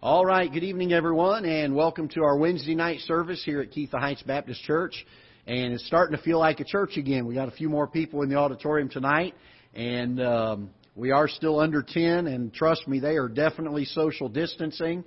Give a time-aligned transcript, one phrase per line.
[0.00, 3.98] All right, good evening, everyone, and welcome to our Wednesday night service here at Ketha
[3.98, 5.04] Heights Baptist Church.
[5.44, 7.26] And it's starting to feel like a church again.
[7.26, 9.34] We got a few more people in the auditorium tonight,
[9.74, 15.02] and um, we are still under 10, and trust me, they are definitely social distancing.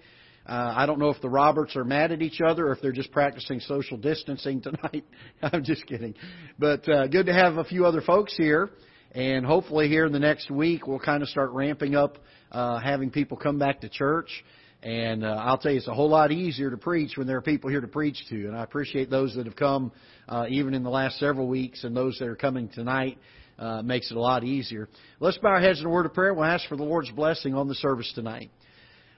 [0.46, 2.92] Uh, I don't know if the Roberts are mad at each other or if they're
[2.92, 5.06] just practicing social distancing tonight.
[5.42, 6.16] I'm just kidding.
[6.60, 8.70] But uh, good to have a few other folks here.
[9.14, 12.18] And hopefully, here in the next week, we'll kind of start ramping up
[12.52, 14.44] uh, having people come back to church.
[14.84, 17.42] And uh, I'll tell you, it's a whole lot easier to preach when there are
[17.42, 18.48] people here to preach to.
[18.48, 19.92] And I appreciate those that have come
[20.28, 23.18] uh, even in the last several weeks and those that are coming tonight.
[23.60, 24.90] Uh, makes it a lot easier.
[25.20, 26.34] Let's bow our heads in a word of prayer.
[26.34, 28.50] We'll ask for the Lord's blessing on the service tonight.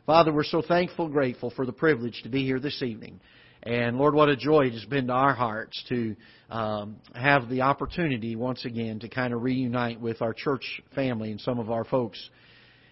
[0.05, 3.21] Father, we're so thankful, and grateful for the privilege to be here this evening.
[3.61, 6.17] And Lord, what a joy it has been to our hearts to
[6.49, 11.39] um, have the opportunity once again to kind of reunite with our church family and
[11.39, 12.29] some of our folks.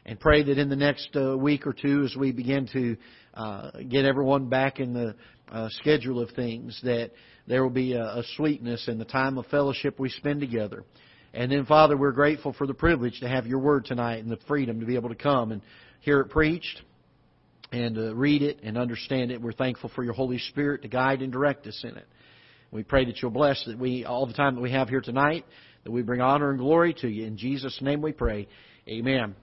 [0.05, 2.97] And pray that in the next uh, week or two, as we begin to
[3.35, 5.15] uh, get everyone back in the
[5.51, 7.11] uh, schedule of things, that
[7.47, 10.83] there will be a, a sweetness in the time of fellowship we spend together.
[11.33, 14.39] And then, Father, we're grateful for the privilege to have your word tonight and the
[14.47, 15.61] freedom to be able to come and
[16.01, 16.81] hear it preached
[17.71, 19.41] and uh, read it and understand it.
[19.41, 22.07] We're thankful for your Holy Spirit to guide and direct us in it.
[22.71, 25.45] We pray that you'll bless that we all the time that we have here tonight,
[25.83, 27.25] that we bring honor and glory to you.
[27.25, 28.47] In Jesus' name we pray.
[28.87, 29.35] Amen.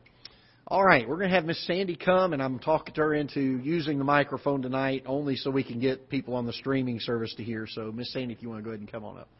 [0.71, 3.41] All right, we're going to have Miss Sandy come, and I'm talking to her into
[3.41, 7.43] using the microphone tonight only so we can get people on the streaming service to
[7.43, 7.67] hear.
[7.67, 9.31] So, Miss Sandy, if you want to go ahead and come on up.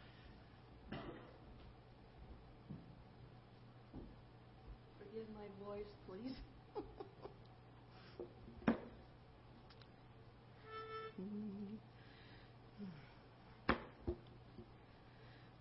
[4.97, 6.33] Forgive my voice, please.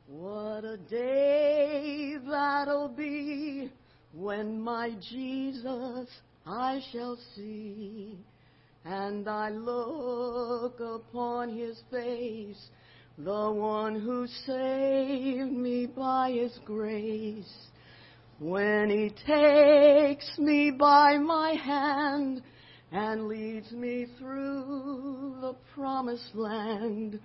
[0.08, 3.70] what a day that'll be
[4.12, 6.08] when my Jesus
[6.46, 8.18] I shall see,
[8.84, 12.68] and I look upon his face,
[13.18, 17.52] the one who saved me by his grace.
[18.40, 22.42] When he takes me by my hand
[22.92, 27.20] and leads me through the promised land,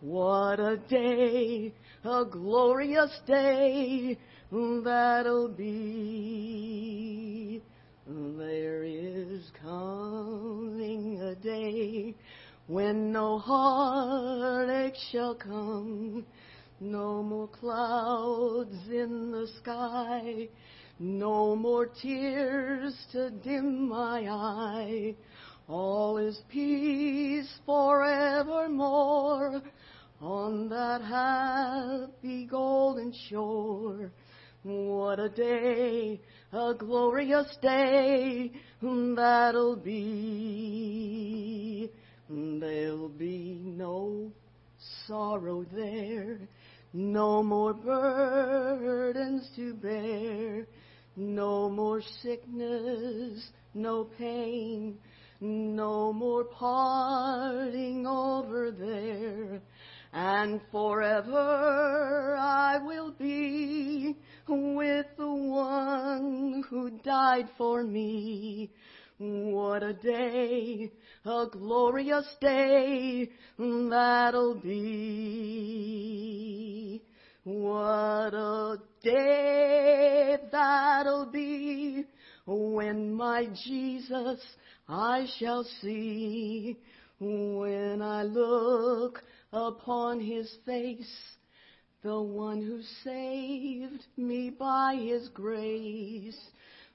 [0.00, 4.16] what a day, a glorious day
[4.50, 6.44] that'll be.
[8.06, 12.14] There is coming a day
[12.66, 16.26] when no heartache shall come,
[16.80, 20.48] no more clouds in the sky,
[20.98, 25.14] no more tears to dim my eye.
[25.66, 29.62] All is peace forevermore
[30.20, 34.12] on that happy golden shore.
[34.64, 40.70] What a day, a glorious day that'll be.
[42.30, 44.32] There'll be no
[45.06, 46.38] sorrow there,
[46.94, 50.66] no more burdens to bear,
[51.14, 54.96] no more sickness, no pain,
[55.42, 59.60] no more parting over there
[60.14, 64.16] and forever I will be
[64.48, 68.70] with the one who died for me.
[69.18, 70.90] What a day,
[71.24, 74.84] a glorious day that'll be.
[77.44, 82.04] What a day that'll be
[82.46, 84.40] when my Jesus
[84.88, 86.78] I shall see.
[87.20, 89.22] When I look
[89.52, 91.33] upon his face,
[92.04, 96.38] the one who saved me by his grace.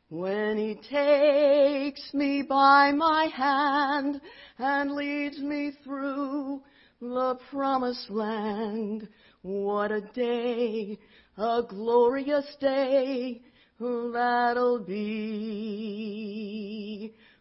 [0.09, 4.21] When he takes me by my hand
[4.59, 6.61] and leads me through
[7.01, 9.09] the promised land,
[9.41, 10.99] what a day,
[11.37, 13.41] a glorious day
[13.79, 16.29] that'll be.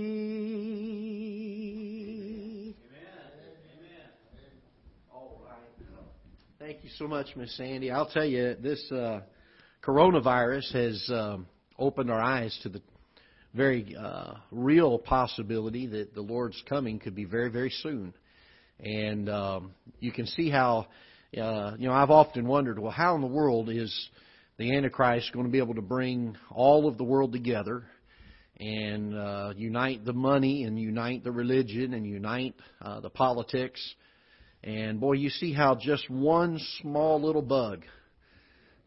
[6.60, 7.90] Thank you so much, Miss Sandy.
[7.90, 9.20] I'll tell you, this uh,
[9.82, 11.46] coronavirus has um,
[11.78, 12.82] opened our eyes to the
[13.54, 18.12] very uh, real possibility that the Lord's coming could be very, very soon.
[18.80, 20.88] And um, you can see how,
[21.40, 24.10] uh, you know, I've often wondered, well, how in the world is
[24.58, 27.84] the Antichrist is going to be able to bring all of the world together
[28.58, 33.80] and uh, unite the money and unite the religion and unite uh, the politics.
[34.64, 37.84] And boy, you see how just one small little bug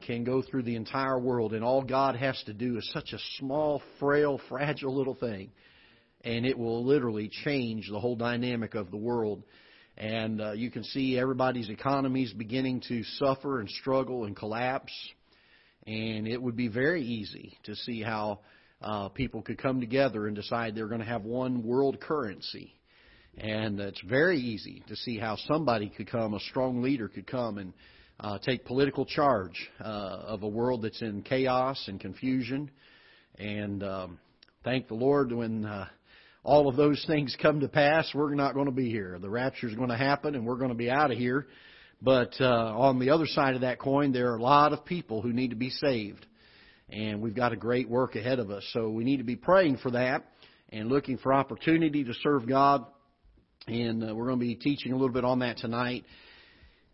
[0.05, 3.19] can go through the entire world, and all God has to do is such a
[3.37, 5.51] small, frail, fragile little thing,
[6.25, 9.43] and it will literally change the whole dynamic of the world.
[9.97, 14.91] And uh, you can see everybody's economies beginning to suffer and struggle and collapse.
[15.87, 18.39] And it would be very easy to see how
[18.81, 22.75] uh, people could come together and decide they're going to have one world currency.
[23.37, 27.57] And it's very easy to see how somebody could come, a strong leader could come
[27.57, 27.73] and
[28.19, 32.69] uh, take political charge uh, of a world that's in chaos and confusion.
[33.39, 34.19] And um,
[34.63, 35.87] thank the Lord when uh,
[36.43, 39.17] all of those things come to pass, we're not going to be here.
[39.19, 41.47] The rapture is going to happen, and we're going to be out of here.
[42.01, 45.21] But uh, on the other side of that coin, there are a lot of people
[45.21, 46.25] who need to be saved.
[46.89, 48.67] And we've got a great work ahead of us.
[48.73, 50.23] So we need to be praying for that
[50.69, 52.85] and looking for opportunity to serve God.
[53.67, 56.03] And uh, we're going to be teaching a little bit on that tonight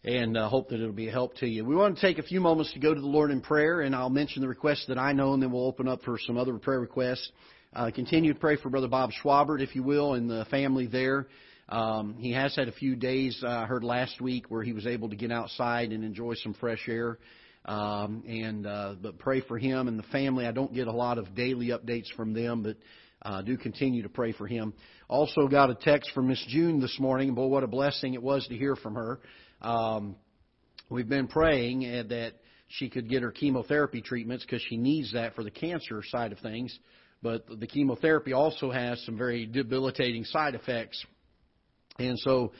[0.03, 1.65] and uh, hope that it'll be a help to you.
[1.65, 3.95] We want to take a few moments to go to the Lord in prayer, and
[3.95, 6.57] I'll mention the requests that I know, and then we'll open up for some other
[6.57, 7.29] prayer requests.
[7.73, 11.27] Uh, continue to pray for Brother Bob Schwabert, if you will, and the family there.
[11.69, 14.87] Um, he has had a few days, uh, I heard last week, where he was
[14.87, 17.17] able to get outside and enjoy some fresh air.
[17.65, 20.45] Um, and uh, but pray for him and the family.
[20.45, 22.77] I don't get a lot of daily updates from them, but
[23.21, 24.73] uh, do continue to pray for him.
[25.09, 27.33] Also got a text from Miss June this morning.
[27.33, 29.19] Boy, what a blessing it was to hear from her.
[29.61, 30.15] Um,
[30.89, 32.33] we've been praying uh, that
[32.69, 36.39] she could get her chemotherapy treatments because she needs that for the cancer side of
[36.39, 36.77] things.
[37.21, 41.03] But the chemotherapy also has some very debilitating side effects.
[41.99, 42.51] And so,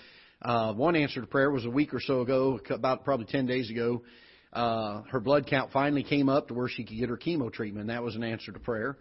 [0.41, 3.69] uh, one answer to prayer was a week or so ago, about probably 10 days
[3.69, 4.01] ago.
[4.51, 7.87] Uh, her blood count finally came up to where she could get her chemo treatment.
[7.87, 8.97] That was an answer to prayer.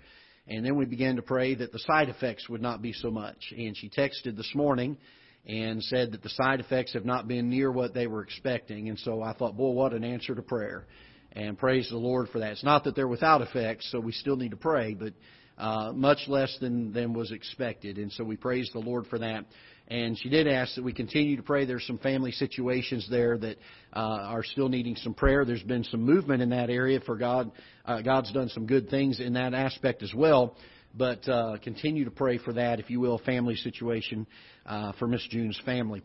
[0.47, 3.53] And then we began to pray that the side effects would not be so much.
[3.56, 4.99] And she texted this morning
[5.47, 8.91] and said that the side effects have not been near what they were expecting.
[8.91, 10.87] And so I thought, boy, what an answer to prayer.
[11.33, 12.53] And praise the Lord for that.
[12.53, 15.15] It's not that they're without effects, so we still need to pray, but
[15.59, 17.99] uh, much less than, than was expected.
[17.99, 19.44] And so we praise the Lord for that.
[19.88, 21.65] And she did ask that we continue to pray.
[21.65, 23.56] There's some family situations there that
[23.93, 25.44] uh, are still needing some prayer.
[25.44, 27.53] There's been some movement in that area for God.
[27.85, 30.56] Uh, God's done some good things in that aspect as well.
[30.94, 34.27] But uh, continue to pray for that, if you will, family situation
[34.65, 36.03] uh, for Miss June's family.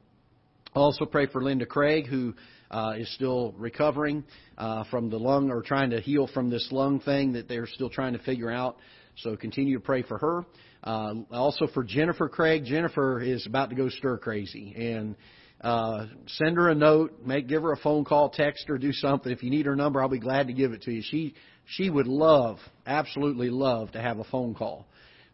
[0.76, 2.34] Also pray for Linda Craig, who
[2.70, 4.24] uh, is still recovering
[4.58, 7.90] uh, from the lung or trying to heal from this lung thing that they're still
[7.90, 8.78] trying to figure out.
[9.18, 10.46] So continue to pray for her.
[10.84, 12.66] Uh, also for Jennifer Craig.
[12.66, 15.16] Jennifer is about to go stir crazy, and
[15.62, 19.32] uh, send her a note, make give her a phone call, text her, do something.
[19.32, 21.04] If you need her number, I'll be glad to give it to you.
[21.04, 21.36] She
[21.66, 22.58] she would love,
[22.88, 24.88] absolutely love to have a phone call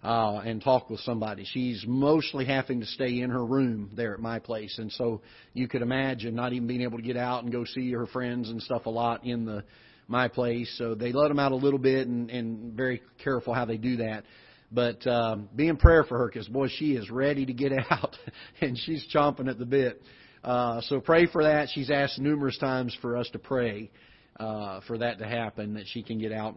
[0.04, 1.46] uh, and talk with somebody.
[1.46, 5.22] She's mostly having to stay in her room there at my place, and so
[5.54, 8.50] you could imagine not even being able to get out and go see her friends
[8.50, 9.64] and stuff a lot in the
[10.10, 10.74] my place.
[10.78, 13.98] So they let them out a little bit and, and very careful how they do
[13.98, 14.24] that.
[14.72, 18.16] But um, be in prayer for her because boy, she is ready to get out
[18.62, 20.02] and she's chomping at the bit.
[20.44, 21.70] Uh, so pray for that.
[21.74, 23.92] She's asked numerous times for us to pray
[24.40, 26.56] uh, for that to happen, that she can get out.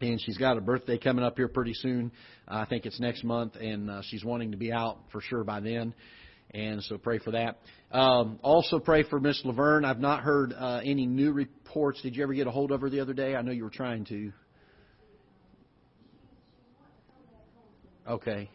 [0.00, 2.12] And she's got a birthday coming up here pretty soon.
[2.46, 5.60] I think it's next month, and uh, she's wanting to be out for sure by
[5.60, 5.92] then.
[6.52, 7.58] And so pray for that.
[7.90, 9.84] Um, also pray for Miss Laverne.
[9.84, 12.00] I've not heard uh, any new reports.
[12.00, 13.34] Did you ever get a hold of her the other day?
[13.34, 14.32] I know you were trying to.
[18.08, 18.48] Okay.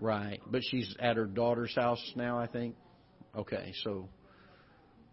[0.00, 0.40] Right.
[0.50, 2.74] But she's at her daughter's house now, I think.
[3.36, 4.08] Okay, so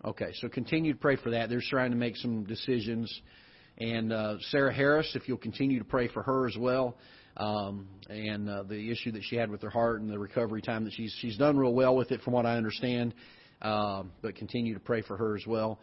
[0.03, 1.49] okay, so continue to pray for that.
[1.49, 3.21] They're trying to make some decisions.
[3.77, 6.97] And uh, Sarah Harris, if you'll continue to pray for her as well,
[7.37, 10.83] um, and uh, the issue that she had with her heart and the recovery time
[10.83, 13.13] that she's she's done real well with it, from what I understand.
[13.61, 15.79] Uh, but continue to pray for her as well.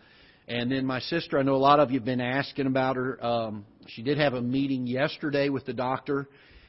[0.49, 3.25] And then my sister, I know a lot of you have been asking about her.
[3.25, 6.29] Um, she did have a meeting yesterday with the doctor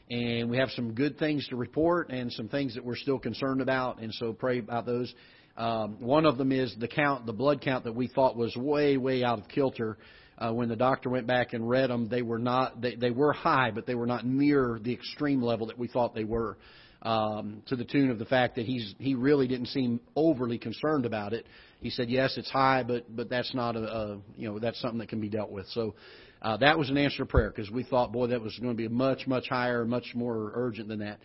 [0.10, 3.62] and we have some good things to report and some things that we're still concerned
[3.62, 5.14] about, and so pray about those.
[5.58, 8.98] Um, one of them is the count, the blood count that we thought was way,
[8.98, 9.98] way out of kilter.
[10.38, 13.34] Uh, when the doctor went back and read them, they were not, they, they were
[13.34, 16.58] high, but they were not near the extreme level that we thought they were.
[17.02, 21.06] Um, to the tune of the fact that he's he really didn't seem overly concerned
[21.06, 21.46] about it.
[21.80, 24.98] He said, "Yes, it's high, but but that's not a, a you know that's something
[24.98, 25.94] that can be dealt with." So
[26.42, 28.78] uh, that was an answer to prayer because we thought, boy, that was going to
[28.78, 31.20] be much, much higher, much more urgent than that.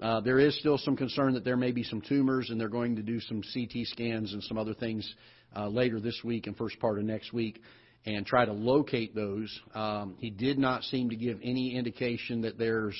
[0.00, 2.96] Uh, there is still some concern that there may be some tumors, and they're going
[2.96, 5.12] to do some CT scans and some other things
[5.56, 7.60] uh, later this week and first part of next week
[8.06, 9.60] and try to locate those.
[9.74, 12.96] Um, he did not seem to give any indication that there's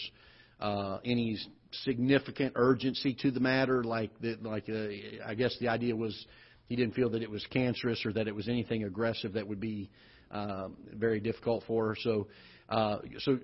[0.61, 1.39] uh, any
[1.85, 3.85] significant urgency to the matter.
[3.85, 6.27] Like, the, like uh, I guess the idea was
[6.69, 9.61] he didn't feel that it was cancerous or that it was anything aggressive that would
[9.61, 9.89] be
[10.31, 11.97] uh, very difficult for her.
[12.01, 12.29] So,
[12.69, 13.39] uh, so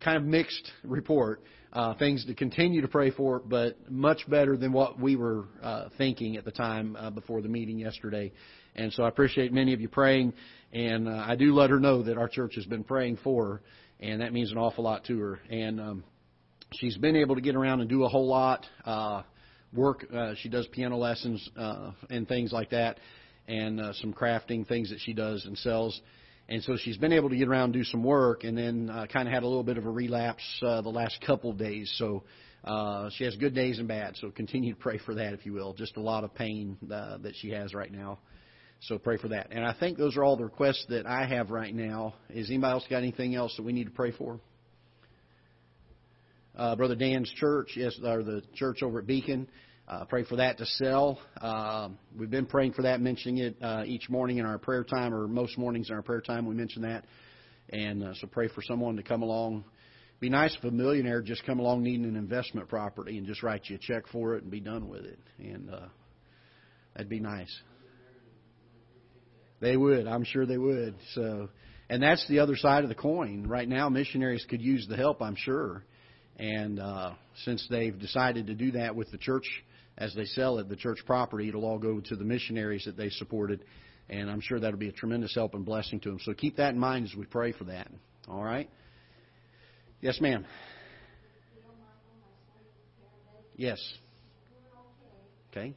[0.00, 1.42] kind of mixed report.
[1.72, 5.88] Uh, things to continue to pray for, but much better than what we were uh,
[5.98, 8.32] thinking at the time uh, before the meeting yesterday.
[8.76, 10.32] And so I appreciate many of you praying,
[10.72, 13.62] and uh, I do let her know that our church has been praying for her,
[14.00, 15.40] and that means an awful lot to her.
[15.50, 16.04] And um,
[16.72, 18.64] she's been able to get around and do a whole lot.
[18.82, 19.22] Uh,
[19.72, 20.06] work.
[20.12, 22.98] Uh, she does piano lessons uh, and things like that,
[23.46, 26.00] and uh, some crafting things that she does and sells.
[26.48, 29.06] And so she's been able to get around and do some work, and then uh,
[29.12, 31.92] kind of had a little bit of a relapse uh, the last couple days.
[31.98, 32.22] So
[32.64, 34.16] uh, she has good days and bad.
[34.20, 35.72] So continue to pray for that, if you will.
[35.72, 38.18] Just a lot of pain uh, that she has right now.
[38.82, 39.48] So pray for that.
[39.50, 42.14] And I think those are all the requests that I have right now.
[42.30, 44.38] Is anybody else got anything else that we need to pray for?
[46.56, 49.48] Uh, Brother Dan's church, yes, or the church over at Beacon.
[49.88, 51.16] Uh, pray for that to sell.
[51.40, 51.88] Uh,
[52.18, 55.28] we've been praying for that, mentioning it uh, each morning in our prayer time, or
[55.28, 56.44] most mornings in our prayer time.
[56.44, 57.04] We mention that,
[57.68, 59.64] and uh, so pray for someone to come along.
[60.18, 63.66] Be nice if a millionaire just come along needing an investment property and just write
[63.66, 65.86] you a check for it and be done with it, and uh,
[66.94, 67.56] that'd be nice.
[69.60, 70.96] They would, I'm sure they would.
[71.14, 71.48] So,
[71.88, 73.46] and that's the other side of the coin.
[73.46, 75.84] Right now, missionaries could use the help, I'm sure.
[76.38, 77.12] And uh,
[77.44, 79.46] since they've decided to do that with the church
[79.98, 83.10] as they sell it, the church property, it'll all go to the missionaries that they
[83.10, 83.64] supported.
[84.08, 86.20] And I'm sure that'll be a tremendous help and blessing to them.
[86.22, 87.88] So keep that in mind as we pray for that.
[88.28, 88.68] All right?
[90.00, 90.44] Yes, ma'am.
[93.56, 93.80] Yes.
[95.50, 95.74] Okay.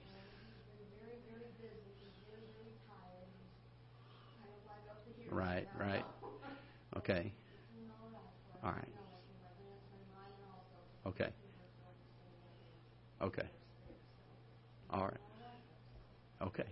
[5.31, 6.05] Right, right.
[6.97, 7.31] Okay.
[8.63, 8.89] All right.
[11.05, 11.29] Okay.
[13.21, 13.49] Okay.
[14.89, 15.17] All right.
[16.41, 16.63] Okay.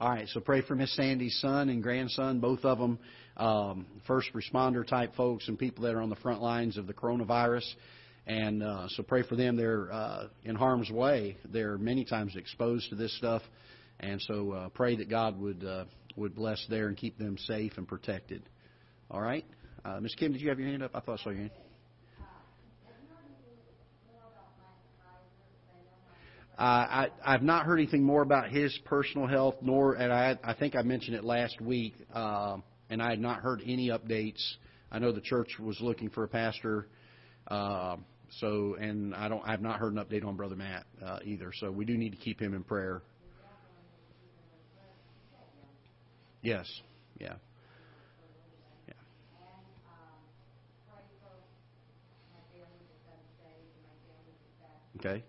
[0.00, 0.28] All right.
[0.28, 2.98] So pray for Miss Sandy's son and grandson, both of them
[3.36, 6.94] um, first responder type folks and people that are on the front lines of the
[6.94, 7.64] coronavirus.
[8.26, 9.56] And uh, so pray for them.
[9.56, 11.36] They're uh, in harm's way.
[11.50, 13.42] They're many times exposed to this stuff,
[13.98, 15.86] and so uh, pray that God would uh,
[16.16, 18.42] would bless there and keep them safe and protected.
[19.10, 19.44] All right,
[19.84, 20.92] uh, Miss Kim, did you have your hand up?
[20.94, 21.50] I thought I saw your hand.
[26.60, 30.52] Uh, I, I've not heard anything more about his personal health, nor, and I, I
[30.52, 32.58] think I mentioned it last week, uh,
[32.90, 34.42] and I had not heard any updates.
[34.92, 36.86] I know the church was looking for a pastor,
[37.48, 37.96] uh,
[38.40, 41.50] so, and I don't, I've not heard an update on Brother Matt uh, either.
[41.58, 43.00] So we do need to keep him in prayer.
[46.42, 46.70] Yes,
[47.18, 47.36] yeah,
[48.86, 48.94] yeah.
[54.98, 55.24] Okay.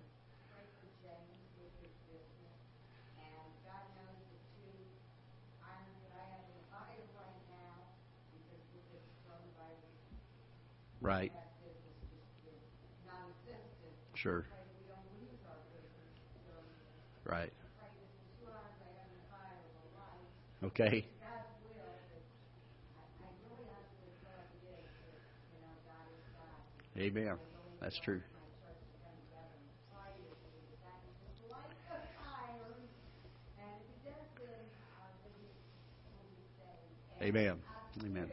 [11.02, 11.32] Right.
[14.16, 14.46] Sure.
[17.26, 17.54] Right.
[20.64, 21.08] Okay.
[26.98, 27.38] Amen.
[27.80, 28.22] That's true.
[37.22, 37.62] Amen.
[38.06, 38.32] Amen.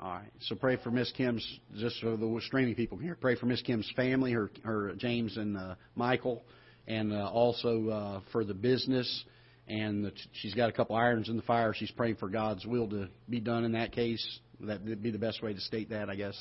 [0.00, 0.30] All right.
[0.42, 1.44] So pray for Miss Kim's,
[1.76, 5.56] just so the streaming people here, pray for Miss Kim's family, her, her James and
[5.56, 6.44] uh, Michael,
[6.86, 9.24] and uh, also uh, for the business.
[9.66, 11.74] And the, she's got a couple irons in the fire.
[11.74, 14.24] She's praying for God's will to be done in that case.
[14.60, 16.40] That would be the best way to state that, I guess.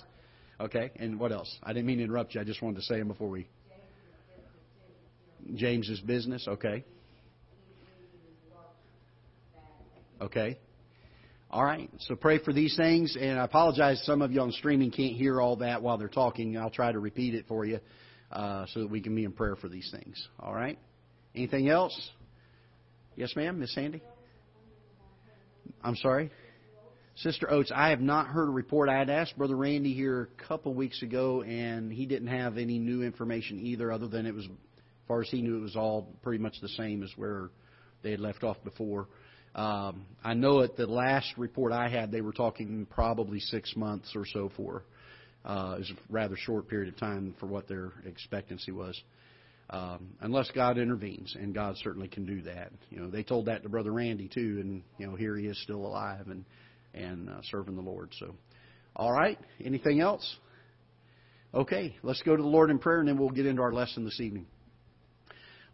[0.59, 0.91] Okay.
[0.97, 1.53] And what else?
[1.63, 2.41] I didn't mean to interrupt you.
[2.41, 3.47] I just wanted to say them before we.
[5.55, 6.47] James's business.
[6.47, 6.83] Okay.
[10.21, 10.59] Okay.
[11.49, 11.89] All right.
[12.01, 14.03] So pray for these things, and I apologize.
[14.05, 16.57] Some of you on streaming can't hear all that while they're talking.
[16.57, 17.79] I'll try to repeat it for you,
[18.31, 20.27] uh, so that we can be in prayer for these things.
[20.39, 20.77] All right.
[21.33, 22.11] Anything else?
[23.15, 24.01] Yes, ma'am, Miss Sandy.
[25.81, 26.31] I'm sorry,
[27.15, 27.71] Sister Oates.
[27.73, 28.89] I have not heard a report.
[28.89, 32.77] I had asked Brother Randy here a couple weeks ago, and he didn't have any
[32.77, 34.51] new information either, other than it was, as
[35.07, 37.51] far as he knew, it was all pretty much the same as where
[38.03, 39.07] they had left off before.
[39.57, 44.13] Um, I know at the last report I had, they were talking probably six months
[44.15, 44.83] or so for.
[45.43, 49.01] Uh, was a rather short period of time for what their expectancy was.
[49.69, 52.71] Um, unless God intervenes, and God certainly can do that.
[52.89, 55.61] You know, they told that to Brother Randy too, and you know, here he is
[55.63, 56.45] still alive and
[56.93, 58.13] and uh, serving the Lord.
[58.19, 58.35] So,
[58.95, 59.37] all right.
[59.63, 60.37] Anything else?
[61.53, 64.05] Okay, let's go to the Lord in prayer, and then we'll get into our lesson
[64.05, 64.45] this evening.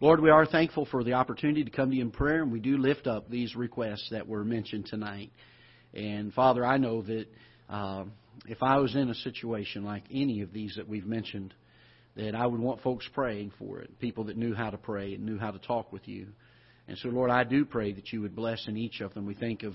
[0.03, 2.59] Lord, we are thankful for the opportunity to come to you in prayer, and we
[2.59, 5.31] do lift up these requests that were mentioned tonight.
[5.93, 7.25] And Father, I know that
[7.69, 8.03] uh,
[8.45, 11.53] if I was in a situation like any of these that we've mentioned,
[12.17, 15.25] that I would want folks praying for it, people that knew how to pray and
[15.25, 16.27] knew how to talk with you.
[16.89, 19.25] And so, Lord, I do pray that you would bless in each of them.
[19.25, 19.73] We think of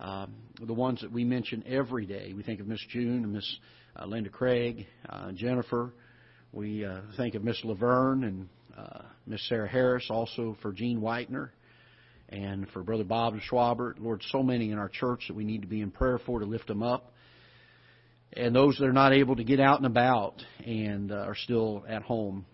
[0.00, 2.32] um, the ones that we mention every day.
[2.34, 3.56] We think of Miss June and Miss
[3.94, 5.94] uh, Linda Craig, uh, Jennifer.
[6.50, 11.50] We uh, think of Miss Laverne and uh, Miss Sarah Harris, also for Gene Whitener,
[12.28, 13.94] and for Brother Bob Schwabert.
[13.98, 16.46] Lord, so many in our church that we need to be in prayer for to
[16.46, 17.12] lift them up.
[18.34, 21.84] And those that are not able to get out and about and uh, are still
[21.88, 22.44] at home.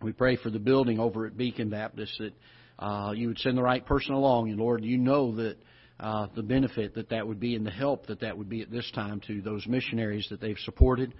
[0.00, 2.32] We pray for the building over at Beacon Baptist that
[2.78, 4.48] uh, you would send the right person along.
[4.48, 5.56] And Lord, you know that
[6.00, 8.70] uh, the benefit that that would be and the help that that would be at
[8.70, 11.12] this time to those missionaries that they've supported.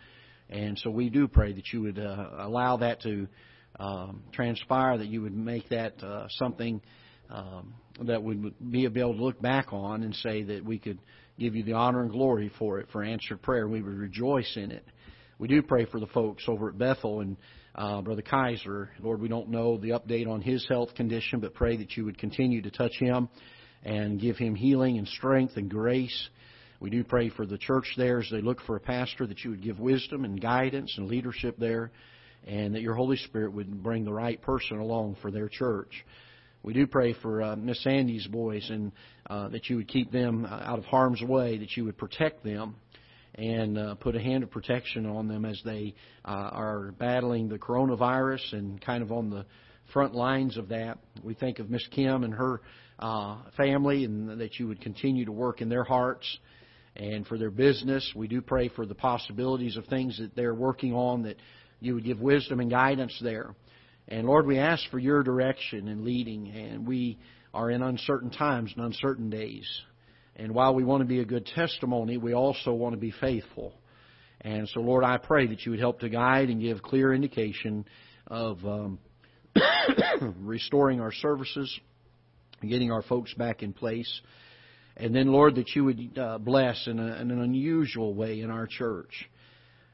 [0.48, 3.28] And so we do pray that you would uh, allow that to
[3.78, 6.80] um, transpire, that you would make that uh, something
[7.30, 10.98] um, that would be able to look back on and say that we could
[11.38, 13.68] give you the honor and glory for it, for answered prayer.
[13.68, 14.84] We would rejoice in it.
[15.38, 17.36] We do pray for the folks over at Bethel and
[17.74, 18.90] uh, Brother Kaiser.
[19.00, 22.18] Lord, we don't know the update on his health condition, but pray that you would
[22.18, 23.28] continue to touch him
[23.84, 26.28] and give him healing and strength and grace.
[26.80, 29.50] We do pray for the church there as they look for a pastor that you
[29.50, 31.92] would give wisdom and guidance and leadership there
[32.46, 36.04] and that your Holy Spirit would bring the right person along for their church.
[36.62, 38.92] We do pray for uh, Miss Sandy's boys and
[39.30, 42.42] uh, that you would keep them uh, out of harm's way, that you would protect
[42.42, 42.76] them
[43.34, 47.58] and uh, put a hand of protection on them as they uh, are battling the
[47.58, 49.46] coronavirus and kind of on the
[49.92, 50.98] front lines of that.
[51.22, 52.60] We think of Miss Kim and her
[52.98, 56.38] uh, family and that you would continue to work in their hearts
[56.96, 58.12] and for their business.
[58.16, 61.36] We do pray for the possibilities of things that they're working on that
[61.80, 63.54] you would give wisdom and guidance there.
[64.08, 67.18] And Lord, we ask for your direction and leading, and we
[67.52, 69.68] are in uncertain times and uncertain days.
[70.36, 73.74] And while we want to be a good testimony, we also want to be faithful.
[74.40, 77.84] And so, Lord, I pray that you would help to guide and give clear indication
[78.28, 78.98] of um,
[80.40, 81.78] restoring our services,
[82.62, 84.20] getting our folks back in place.
[84.96, 88.50] And then, Lord, that you would uh, bless in, a, in an unusual way in
[88.50, 89.28] our church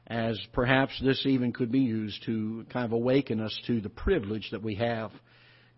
[0.07, 4.49] as perhaps this even could be used to kind of awaken us to the privilege
[4.51, 5.11] that we have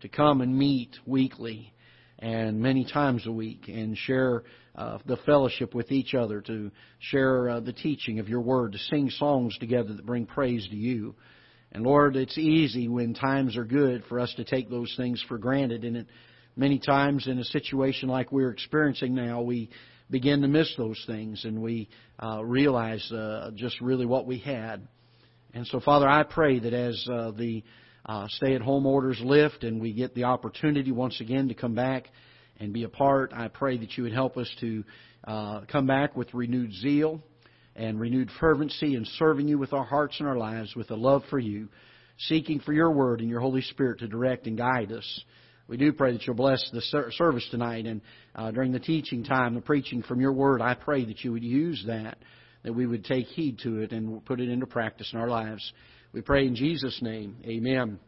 [0.00, 1.72] to come and meet weekly
[2.18, 4.42] and many times a week and share
[4.74, 8.78] uh, the fellowship with each other, to share uh, the teaching of your word, to
[8.78, 11.14] sing songs together that bring praise to you.
[11.72, 15.38] And Lord, it's easy when times are good for us to take those things for
[15.38, 15.84] granted.
[15.84, 16.06] And it,
[16.56, 19.70] many times in a situation like we're experiencing now, we
[20.10, 21.88] begin to miss those things and we
[22.22, 24.86] uh, realize uh, just really what we had.
[25.54, 27.62] And so, Father, I pray that as uh, the
[28.06, 31.74] uh, stay at home orders lift and we get the opportunity once again to come
[31.74, 32.06] back
[32.58, 34.84] and be a part, I pray that you would help us to
[35.24, 37.22] uh, come back with renewed zeal
[37.76, 41.22] and renewed fervency in serving you with our hearts and our lives, with a love
[41.30, 41.68] for you,
[42.18, 45.24] seeking for your word and your Holy Spirit to direct and guide us
[45.68, 46.80] we do pray that you'll bless the
[47.12, 48.00] service tonight and
[48.34, 50.62] uh, during the teaching time, the preaching from your word.
[50.62, 52.16] I pray that you would use that,
[52.64, 55.72] that we would take heed to it and put it into practice in our lives.
[56.14, 57.36] We pray in Jesus' name.
[57.44, 58.00] Amen.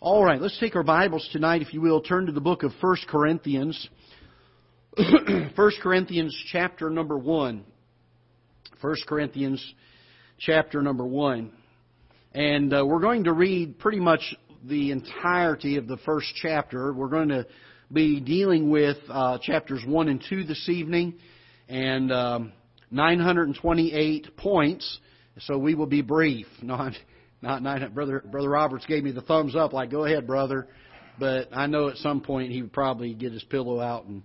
[0.00, 2.00] All right, let's take our Bibles tonight, if you will.
[2.00, 3.88] Turn to the book of 1 Corinthians.
[4.96, 7.64] 1 Corinthians chapter number 1.
[8.80, 9.64] 1 Corinthians
[10.40, 11.52] chapter number 1.
[12.32, 16.92] And uh, we're going to read pretty much the entirety of the first chapter.
[16.92, 17.46] We're going to
[17.92, 21.14] be dealing with uh, chapters 1 and 2 this evening
[21.68, 22.52] and um,
[22.90, 24.98] 928 points,
[25.40, 26.46] so we will be brief.
[26.62, 26.92] Not,
[27.40, 30.68] not nine, brother, brother Roberts gave me the thumbs up, like, go ahead, brother.
[31.18, 34.22] But I know at some point he would probably get his pillow out and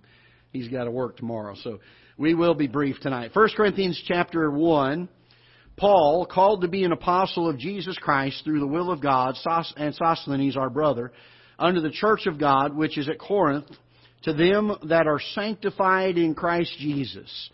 [0.52, 1.56] he's got to work tomorrow.
[1.62, 1.80] So
[2.16, 3.32] we will be brief tonight.
[3.34, 5.08] 1 Corinthians chapter 1
[5.78, 9.36] Paul, called to be an apostle of Jesus Christ through the will of God,
[9.76, 11.12] and Sosthenes our brother,
[11.58, 13.70] unto the church of God which is at Corinth,
[14.22, 17.50] to them that are sanctified in Christ Jesus,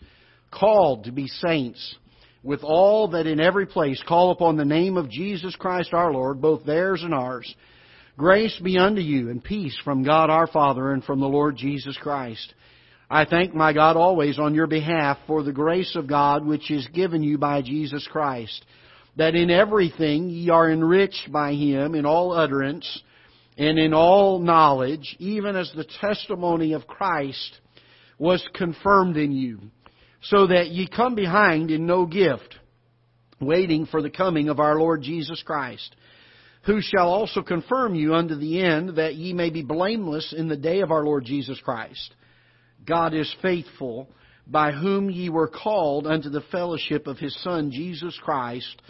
[0.51, 1.95] called to be saints,
[2.43, 6.41] with all that in every place call upon the name of Jesus Christ our Lord,
[6.41, 7.53] both theirs and ours.
[8.17, 11.97] Grace be unto you, and peace from God our Father and from the Lord Jesus
[11.97, 12.53] Christ.
[13.09, 16.87] I thank my God always on your behalf for the grace of God which is
[16.87, 18.65] given you by Jesus Christ,
[19.15, 23.01] that in everything ye are enriched by him in all utterance
[23.57, 27.59] and in all knowledge, even as the testimony of Christ
[28.17, 29.59] was confirmed in you,
[30.23, 32.55] so that ye come behind in no gift,
[33.39, 35.95] waiting for the coming of our Lord Jesus Christ
[36.65, 40.57] who shall also confirm you unto the end, that ye may be blameless in the
[40.57, 42.13] day of our Lord Jesus Christ.
[42.85, 44.09] God is faithful,
[44.47, 48.81] by whom ye were called unto the fellowship of his Son, Jesus Christ,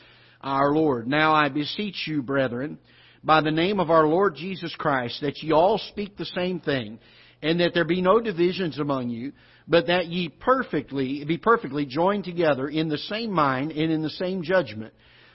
[0.41, 1.07] our Lord.
[1.07, 2.77] Now I beseech you, brethren,
[3.23, 6.99] by the name of our Lord Jesus Christ, that ye all speak the same thing,
[7.41, 9.31] and that there be no divisions among you,
[9.67, 14.09] but that ye perfectly be perfectly joined together in the same mind and in the
[14.11, 14.93] same judgment.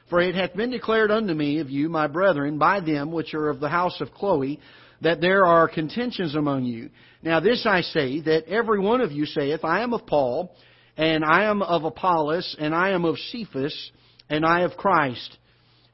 [0.09, 3.49] For it hath been declared unto me of you, my brethren, by them which are
[3.49, 4.61] of the house of Chloe,
[5.01, 6.91] that there are contentions among you.
[7.23, 10.55] Now this I say, that every one of you saith, I am of Paul,
[10.97, 13.91] and I am of Apollos, and I am of Cephas,
[14.29, 15.39] and I of Christ.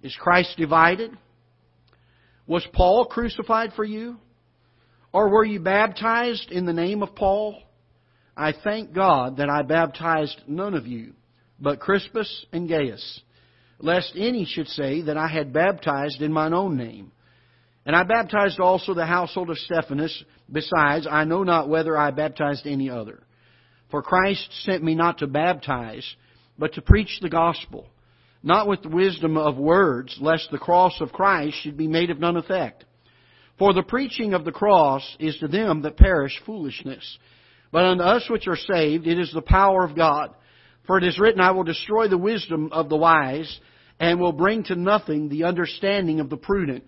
[0.02, 1.16] Is Christ divided?
[2.46, 4.16] Was Paul crucified for you?
[5.12, 7.62] Or were you baptized in the name of Paul?
[8.36, 11.14] I thank God that I baptized none of you,
[11.58, 13.22] but Crispus and Gaius,
[13.78, 17.12] lest any should say that I had baptized in mine own name.
[17.86, 20.24] And I baptized also the household of Stephanus.
[20.52, 23.22] Besides, I know not whether I baptized any other.
[23.90, 26.04] For Christ sent me not to baptize,
[26.58, 27.86] but to preach the gospel,
[28.42, 32.18] not with the wisdom of words, lest the cross of Christ should be made of
[32.18, 32.84] none effect.
[33.58, 37.18] For the preaching of the cross is to them that perish foolishness
[37.72, 40.34] but unto us which are saved, it is the power of God.
[40.86, 43.60] For it is written, I will destroy the wisdom of the wise,
[43.98, 46.84] and will bring to nothing the understanding of the prudent.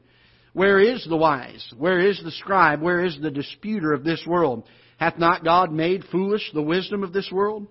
[0.58, 1.72] Where is the wise?
[1.78, 2.82] Where is the scribe?
[2.82, 4.64] Where is the disputer of this world?
[4.96, 7.68] Hath not God made foolish the wisdom of this world?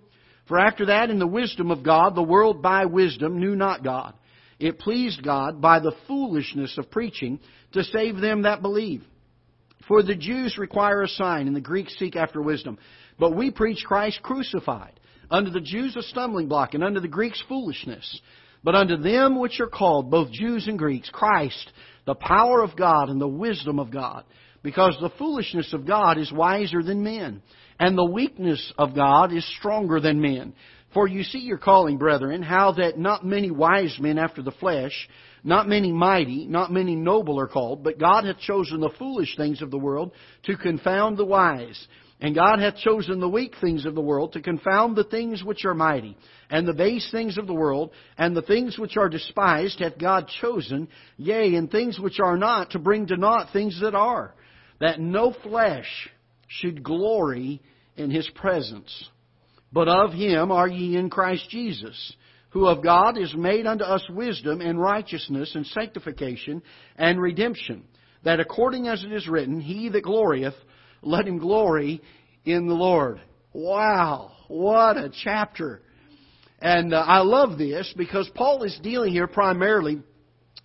[0.48, 4.14] For after that, in the wisdom of God, the world by wisdom knew not God.
[4.58, 7.42] It pleased God by the foolishness of preaching
[7.74, 9.04] to save them that believe.
[9.90, 12.78] For the Jews require a sign, and the Greeks seek after wisdom.
[13.20, 14.98] But we preach Christ crucified,
[15.30, 18.22] unto the Jews a stumbling block, and unto the Greeks foolishness.
[18.64, 21.72] But unto them which are called, both Jews and Greeks, Christ,
[22.08, 24.24] the power of God and the wisdom of God.
[24.64, 27.44] Because the foolishness of God is wiser than men,
[27.80, 30.54] and the weakness of God is stronger than men.
[30.94, 35.08] For you see your calling, brethren, how that not many wise men after the flesh,
[35.44, 39.62] not many mighty, not many noble are called, but God hath chosen the foolish things
[39.62, 40.12] of the world
[40.44, 41.88] to confound the wise.
[42.20, 45.66] And God hath chosen the weak things of the world to confound the things which
[45.66, 46.18] are mighty,
[46.50, 50.28] and the base things of the world, and the things which are despised hath God
[50.42, 54.34] chosen, yea, and things which are not, to bring to naught things that are,
[54.80, 56.10] that no flesh
[56.48, 57.62] should glory
[57.96, 59.10] in his presence.
[59.72, 62.14] But of him are ye in Christ Jesus,
[62.50, 66.64] who of God is made unto us wisdom and righteousness and sanctification
[66.96, 67.84] and redemption,
[68.24, 70.56] that according as it is written, He that glorieth,
[71.02, 72.02] let him glory
[72.46, 73.22] in the Lord.
[73.54, 75.82] Wow, what a chapter.
[76.60, 80.02] And uh, I love this because Paul is dealing here primarily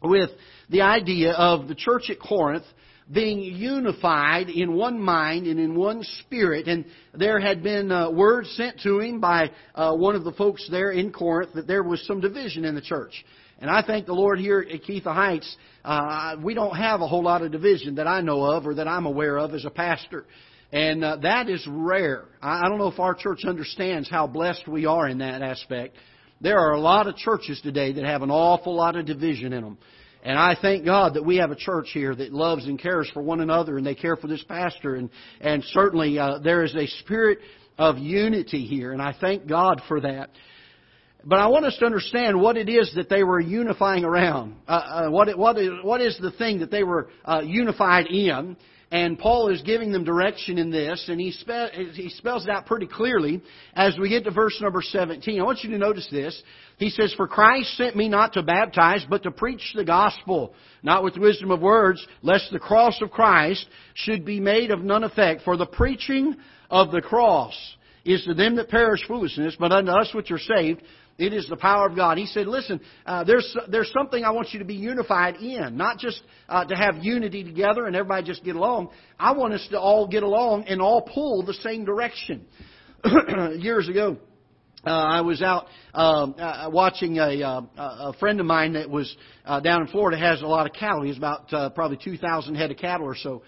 [0.02, 0.30] with
[0.70, 2.64] the idea of the church at Corinth
[3.10, 6.66] being unified in one mind and in one spirit.
[6.66, 10.66] And there had been uh, word sent to him by uh, one of the folks
[10.70, 13.24] there in Corinth that there was some division in the church.
[13.62, 17.22] And I thank the Lord here at Ketha Heights, uh, we don't have a whole
[17.22, 20.24] lot of division that I know of or that I'm aware of as a pastor.
[20.72, 22.24] And uh, that is rare.
[22.42, 25.94] I, I don't know if our church understands how blessed we are in that aspect.
[26.40, 29.62] There are a lot of churches today that have an awful lot of division in
[29.62, 29.78] them.
[30.24, 33.22] And I thank God that we have a church here that loves and cares for
[33.22, 34.96] one another and they care for this pastor.
[34.96, 35.08] And,
[35.40, 37.38] and certainly uh, there is a spirit
[37.78, 38.92] of unity here.
[38.92, 40.30] And I thank God for that.
[41.24, 44.56] But I want us to understand what it is that they were unifying around.
[44.66, 48.56] Uh, uh, what, what, is, what is the thing that they were uh, unified in?
[48.90, 52.66] And Paul is giving them direction in this, and he, spe- he spells it out
[52.66, 53.40] pretty clearly
[53.72, 55.40] as we get to verse number 17.
[55.40, 56.40] I want you to notice this.
[56.76, 61.04] He says, For Christ sent me not to baptize, but to preach the gospel, not
[61.04, 65.40] with wisdom of words, lest the cross of Christ should be made of none effect.
[65.42, 66.36] For the preaching
[66.68, 67.54] of the cross
[68.04, 70.82] is to them that perish foolishness, but unto us which are saved,
[71.18, 72.18] it is the power of God.
[72.18, 75.98] He said, listen, uh, there's, there's something I want you to be unified in, not
[75.98, 78.90] just uh, to have unity together and everybody just get along.
[79.18, 82.46] I want us to all get along and all pull the same direction.
[83.58, 84.16] Years ago,
[84.84, 89.14] uh, I was out um, uh, watching a, uh, a friend of mine that was
[89.44, 91.02] uh, down in Florida has a lot of cattle.
[91.02, 93.42] He's about uh, probably 2,000 head of cattle or so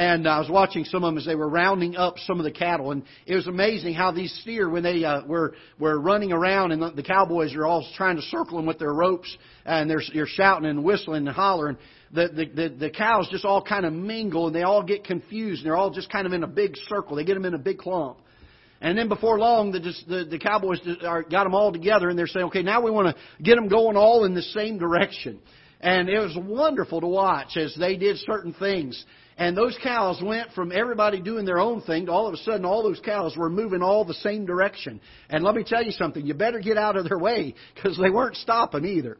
[0.00, 2.50] and I was watching some of them as they were rounding up some of the
[2.50, 6.72] cattle, and it was amazing how these steer, when they uh, were were running around,
[6.72, 9.36] and the, the cowboys are all trying to circle them with their ropes,
[9.66, 11.76] and they're you're shouting and whistling and hollering.
[12.14, 15.60] The, the the the cows just all kind of mingle, and they all get confused,
[15.60, 17.16] and they're all just kind of in a big circle.
[17.16, 18.20] They get them in a big clump.
[18.80, 22.46] And then before long, the, the, the Cowboys got them all together, and they're saying,
[22.46, 25.38] okay, now we want to get them going all in the same direction.
[25.82, 29.04] And it was wonderful to watch as they did certain things.
[29.40, 32.66] And those cows went from everybody doing their own thing to all of a sudden
[32.66, 35.00] all those cows were moving all the same direction.
[35.30, 38.10] And let me tell you something, you better get out of their way because they
[38.10, 39.16] weren't stopping either.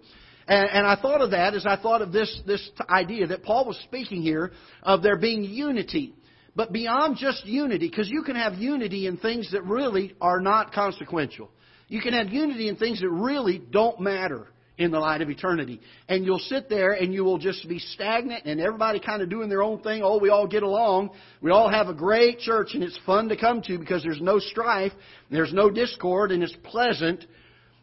[0.46, 3.64] And, and I thought of that as I thought of this, this idea that Paul
[3.64, 4.52] was speaking here
[4.82, 6.12] of there being unity.
[6.54, 10.74] But beyond just unity, because you can have unity in things that really are not
[10.74, 11.50] consequential.
[11.88, 14.48] You can have unity in things that really don't matter
[14.80, 15.78] in the light of eternity.
[16.08, 19.50] And you'll sit there and you will just be stagnant and everybody kind of doing
[19.50, 20.00] their own thing.
[20.02, 21.10] Oh, we all get along.
[21.42, 24.38] We all have a great church and it's fun to come to because there's no
[24.38, 24.92] strife,
[25.30, 27.26] there's no discord, and it's pleasant.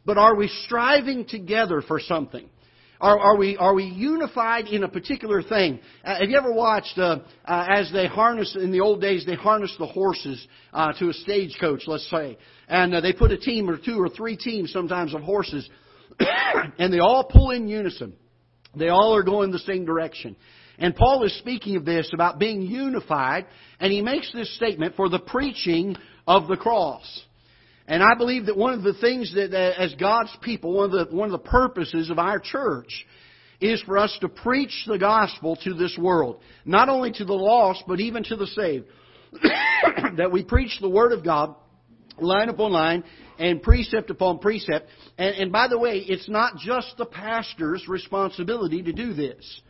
[0.05, 2.49] But are we striving together for something?
[2.99, 5.79] Are, are, we, are we unified in a particular thing?
[6.03, 9.35] Uh, have you ever watched, uh, uh, as they harness, in the old days, they
[9.35, 12.39] harness the horses uh, to a stagecoach, let's say.
[12.67, 15.69] And uh, they put a team or two or three teams sometimes of horses,
[16.79, 18.13] and they all pull in unison.
[18.75, 20.35] They all are going the same direction.
[20.79, 23.47] And Paul is speaking of this about being unified,
[23.79, 25.95] and he makes this statement for the preaching
[26.27, 27.23] of the cross.
[27.87, 31.15] And I believe that one of the things that, as God's people, one of the,
[31.15, 33.05] one of the purposes of our church
[33.59, 36.41] is for us to preach the gospel to this world.
[36.65, 38.85] Not only to the lost, but even to the saved.
[40.17, 41.55] that we preach the Word of God,
[42.19, 43.03] line upon line,
[43.39, 44.87] and precept upon precept.
[45.17, 49.61] And, and by the way, it's not just the pastor's responsibility to do this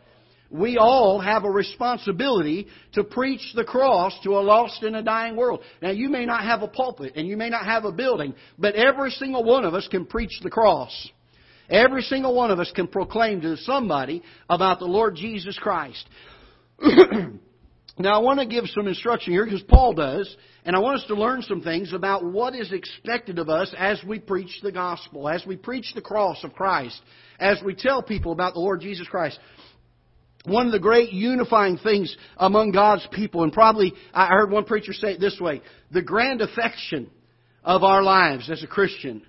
[0.50, 5.36] we all have a responsibility to preach the cross to a lost and a dying
[5.36, 5.62] world.
[5.82, 8.76] Now, you may not have a pulpit and you may not have a building, but
[8.76, 11.10] every single one of us can preach the cross.
[11.70, 16.08] Every single one of us can proclaim to somebody about the Lord Jesus Christ.
[18.00, 21.08] now, I want to give some instruction here because Paul does, and I want us
[21.08, 25.28] to learn some things about what is expected of us as we preach the gospel,
[25.28, 27.00] as we preach the cross of Christ,
[27.40, 29.40] as we tell people about the Lord Jesus Christ
[30.48, 34.94] one of the great unifying things among God's people, and probably I heard one preacher
[34.94, 37.10] say it this way the grand affection
[37.64, 39.24] of our lives as a Christian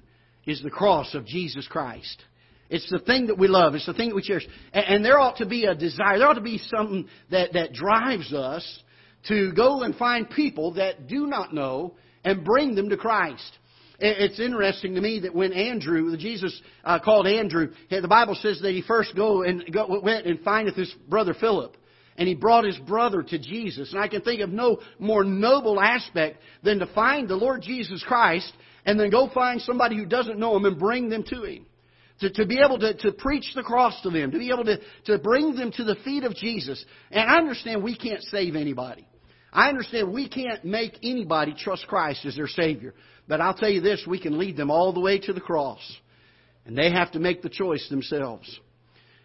[0.46, 2.22] is the cross of Jesus Christ.
[2.70, 3.74] It's the thing that we love.
[3.74, 4.46] It's the thing that we cherish.
[4.72, 6.18] And, there ought to be a desire.
[6.18, 8.82] There ought to be something that, that drives us
[9.28, 13.58] to go and find people that do not know and bring them to Christ.
[14.00, 18.70] It's interesting to me that when Andrew, Jesus uh, called Andrew, the Bible says that
[18.70, 21.76] he first go and go, went and findeth his brother Philip.
[22.16, 23.92] And he brought his brother to Jesus.
[23.92, 28.04] And I can think of no more noble aspect than to find the Lord Jesus
[28.06, 28.52] Christ
[28.84, 31.66] and then go find somebody who doesn't know him and bring them to him.
[32.20, 34.78] To, to be able to, to preach the cross to them, to be able to,
[35.04, 36.84] to bring them to the feet of Jesus.
[37.12, 39.06] And I understand we can't save anybody.
[39.52, 42.94] I understand we can't make anybody trust Christ as their Savior.
[43.28, 45.80] But I'll tell you this, we can lead them all the way to the cross.
[46.66, 48.60] And they have to make the choice themselves.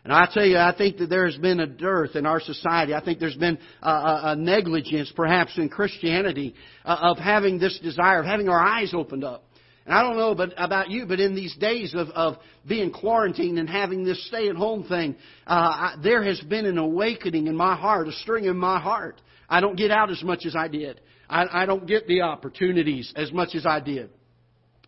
[0.03, 2.93] And I tell you, I think that there has been a dearth in our society.
[2.93, 7.79] I think there's been a, a, a negligence, perhaps in Christianity, uh, of having this
[7.79, 9.45] desire, of having our eyes opened up.
[9.85, 13.59] And I don't know but, about you, but in these days of, of being quarantined
[13.59, 15.15] and having this stay at home thing,
[15.45, 19.19] uh, I, there has been an awakening in my heart, a stirring in my heart.
[19.49, 21.01] I don't get out as much as I did.
[21.29, 24.09] I, I don't get the opportunities as much as I did.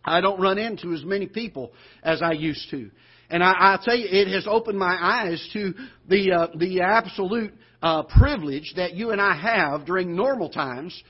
[0.04, 2.90] I don't run into as many people as I used to.
[3.28, 5.74] And I, I tell you, it has opened my eyes to
[6.08, 11.02] the uh, the absolute uh, privilege that you and I have during normal times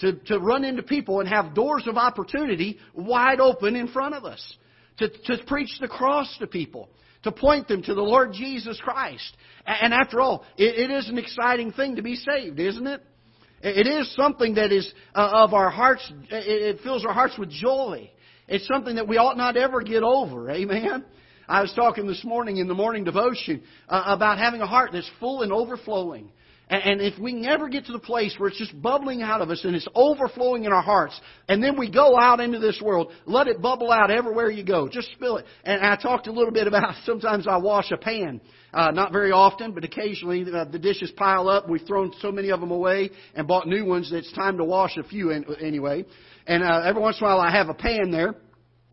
[0.00, 4.24] to, to run into people and have doors of opportunity wide open in front of
[4.24, 4.56] us.
[4.98, 6.88] To, to preach the cross to people.
[7.24, 9.36] To point them to the Lord Jesus Christ.
[9.66, 13.02] And after all, it, it is an exciting thing to be saved, isn't it?
[13.62, 18.10] It is something that is uh, of our hearts, it fills our hearts with joy.
[18.46, 20.50] It's something that we ought not ever get over.
[20.50, 21.02] Amen?
[21.48, 25.10] I was talking this morning in the morning devotion uh, about having a heart that's
[25.18, 26.30] full and overflowing.
[26.70, 29.64] And if we never get to the place where it's just bubbling out of us
[29.64, 33.48] and it's overflowing in our hearts, and then we go out into this world, let
[33.48, 34.88] it bubble out everywhere you go.
[34.88, 35.44] Just spill it.
[35.64, 38.40] And I talked a little bit about sometimes I wash a pan.
[38.72, 41.68] Uh, not very often, but occasionally uh, the dishes pile up.
[41.68, 44.64] We've thrown so many of them away and bought new ones that it's time to
[44.64, 46.06] wash a few anyway.
[46.46, 48.34] And uh, every once in a while I have a pan there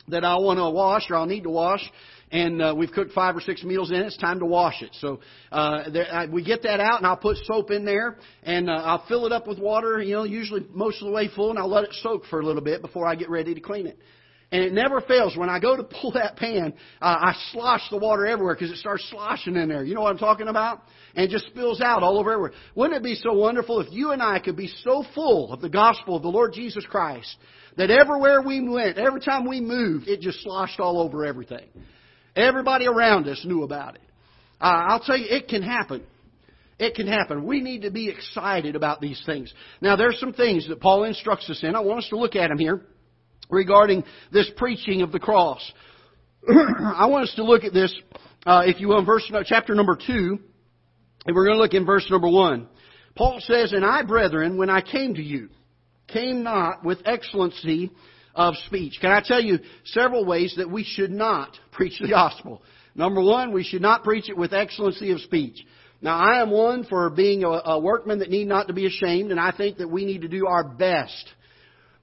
[0.08, 1.82] that I want to wash or I'll need to wash
[2.32, 4.06] and uh, we've cooked five or six meals in it.
[4.06, 4.96] It's time to wash it.
[5.00, 5.20] So
[5.52, 8.74] uh, there, I, we get that out, and I'll put soap in there, and uh,
[8.74, 10.02] I'll fill it up with water.
[10.02, 12.46] You know, usually most of the way full, and I'll let it soak for a
[12.46, 13.98] little bit before I get ready to clean it.
[14.52, 15.38] And it never fails.
[15.38, 18.78] When I go to pull that pan, uh, I slosh the water everywhere because it
[18.78, 19.84] starts sloshing in there.
[19.86, 20.82] You know what I'm talking about?
[21.16, 22.52] And it just spills out all over everywhere.
[22.76, 25.70] Wouldn't it be so wonderful if you and I could be so full of the
[25.70, 27.34] gospel of the Lord Jesus Christ
[27.78, 31.70] that everywhere we went, every time we moved, it just sloshed all over everything.
[32.36, 34.02] Everybody around us knew about it.
[34.60, 36.04] Uh, I'll tell you, it can happen.
[36.78, 37.46] It can happen.
[37.46, 39.54] We need to be excited about these things.
[39.80, 41.74] Now, there's some things that Paul instructs us in.
[41.76, 42.82] I want us to look at them here
[43.52, 45.60] regarding this preaching of the cross.
[46.50, 47.94] I want us to look at this,
[48.46, 50.40] uh, if you will, in verse chapter number two,
[51.26, 52.68] and we're going to look in verse number one.
[53.16, 55.50] Paul says, "And I, brethren, when I came to you,
[56.08, 57.92] came not with excellency
[58.34, 62.64] of speech." Can I tell you several ways that we should not preach the gospel?
[62.96, 65.64] Number one, we should not preach it with excellency of speech.
[66.02, 69.40] Now, I am one for being a workman that need not to be ashamed, and
[69.40, 71.30] I think that we need to do our best.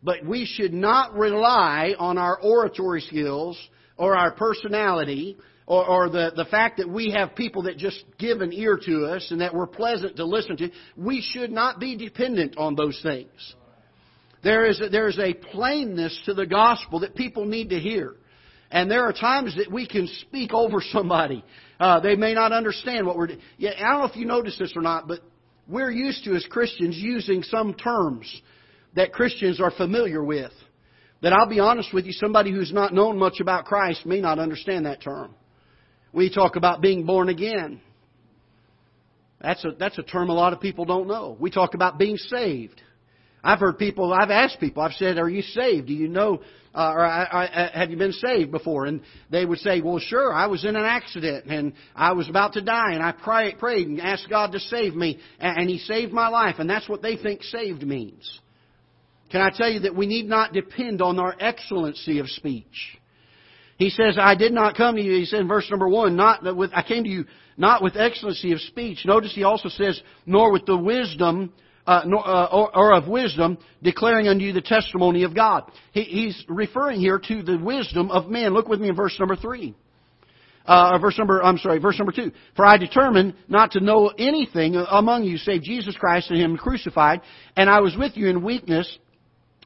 [0.02, 3.58] But we should not rely on our oratory skills
[3.96, 8.40] or our personality or, or the, the fact that we have people that just give
[8.40, 10.70] an ear to us and that we're pleasant to listen to.
[10.96, 13.54] We should not be dependent on those things.
[14.42, 18.14] There is a, there is a plainness to the gospel that people need to hear.
[18.70, 21.44] And there are times that we can speak over somebody.
[21.80, 23.40] Uh, they may not understand what we're doing.
[23.56, 25.20] Yeah, I don't know if you notice this or not, but
[25.66, 28.42] we're used to, as Christians, using some terms
[28.94, 30.52] that Christians are familiar with.
[31.20, 34.38] That I'll be honest with you, somebody who's not known much about Christ may not
[34.38, 35.34] understand that term.
[36.12, 37.80] We talk about being born again.
[39.40, 41.36] That's a, that's a term a lot of people don't know.
[41.38, 42.80] We talk about being saved.
[43.42, 45.86] I've heard people, I've asked people, I've said, Are you saved?
[45.86, 46.40] Do you know,
[46.74, 48.86] uh, or I, I, have you been saved before?
[48.86, 52.54] And they would say, Well, sure, I was in an accident and I was about
[52.54, 55.78] to die and I pray, prayed and asked God to save me and, and He
[55.78, 56.56] saved my life.
[56.58, 58.40] And that's what they think saved means.
[59.30, 62.98] Can I tell you that we need not depend on our excellency of speech?
[63.76, 66.56] He says, I did not come to you, he said in verse number one, not
[66.56, 67.24] with, I came to you
[67.56, 69.04] not with excellency of speech.
[69.04, 71.52] Notice he also says, nor with the wisdom,
[71.86, 75.70] uh, nor, uh, or, or, of wisdom, declaring unto you the testimony of God.
[75.92, 78.52] He, he's referring here to the wisdom of men.
[78.52, 79.74] Look with me in verse number three.
[80.66, 82.30] Uh, verse number, I'm sorry, verse number two.
[82.54, 87.22] For I determined not to know anything among you save Jesus Christ and Him crucified,
[87.56, 88.98] and I was with you in weakness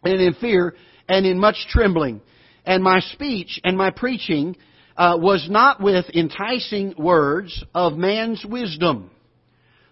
[0.03, 0.75] and in fear
[1.09, 2.21] and in much trembling.
[2.65, 4.57] And my speech and my preaching
[4.97, 9.11] uh, was not with enticing words of man's wisdom,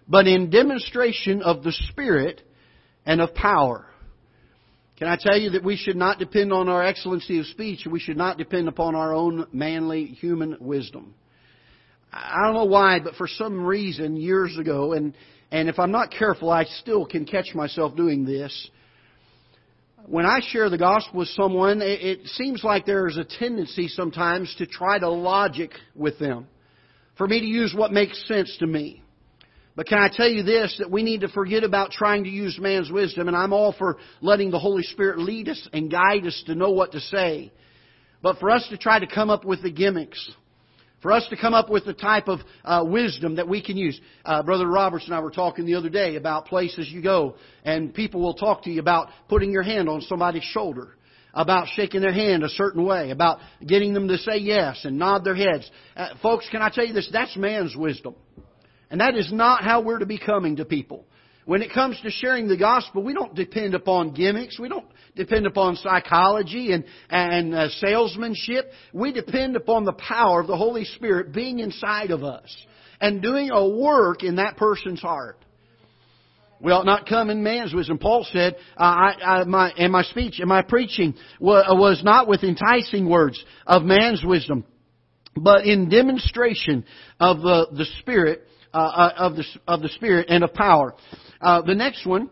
[0.07, 2.41] but in demonstration of the Spirit
[3.05, 3.85] and of power.
[4.97, 7.99] Can I tell you that we should not depend on our excellency of speech, we
[7.99, 11.15] should not depend upon our own manly human wisdom.
[12.13, 15.15] I don't know why, but for some reason years ago, and,
[15.49, 18.69] and if I'm not careful, I still can catch myself doing this
[20.07, 24.53] when I share the gospel with someone, it, it seems like there's a tendency sometimes
[24.57, 26.47] to try to logic with them,
[27.17, 29.01] for me to use what makes sense to me.
[29.75, 32.59] But can I tell you this, that we need to forget about trying to use
[32.59, 36.43] man's wisdom, and I'm all for letting the Holy Spirit lead us and guide us
[36.47, 37.51] to know what to say.
[38.21, 40.31] But for us to try to come up with the gimmicks,
[41.01, 43.99] for us to come up with the type of uh, wisdom that we can use.
[44.23, 47.93] Uh, Brother Roberts and I were talking the other day about places you go, and
[47.93, 50.95] people will talk to you about putting your hand on somebody's shoulder,
[51.33, 55.23] about shaking their hand a certain way, about getting them to say yes and nod
[55.23, 55.69] their heads.
[55.95, 57.09] Uh, folks, can I tell you this?
[57.11, 58.15] That's man's wisdom.
[58.89, 61.05] And that is not how we're to be coming to people.
[61.45, 64.59] When it comes to sharing the gospel, we don't depend upon gimmicks.
[64.59, 68.71] We don't depend upon psychology and, and uh, salesmanship.
[68.93, 72.55] We depend upon the power of the Holy Spirit being inside of us
[72.99, 75.37] and doing a work in that person's heart.
[76.61, 77.97] We ought not come in man's wisdom.
[77.97, 83.09] Paul said, I, I, my, and my speech and my preaching was not with enticing
[83.09, 84.63] words of man's wisdom,
[85.35, 86.85] but in demonstration
[87.19, 90.95] of the, the Spirit, uh, uh of, the, of the Spirit and of power.
[91.39, 92.29] Uh, the next one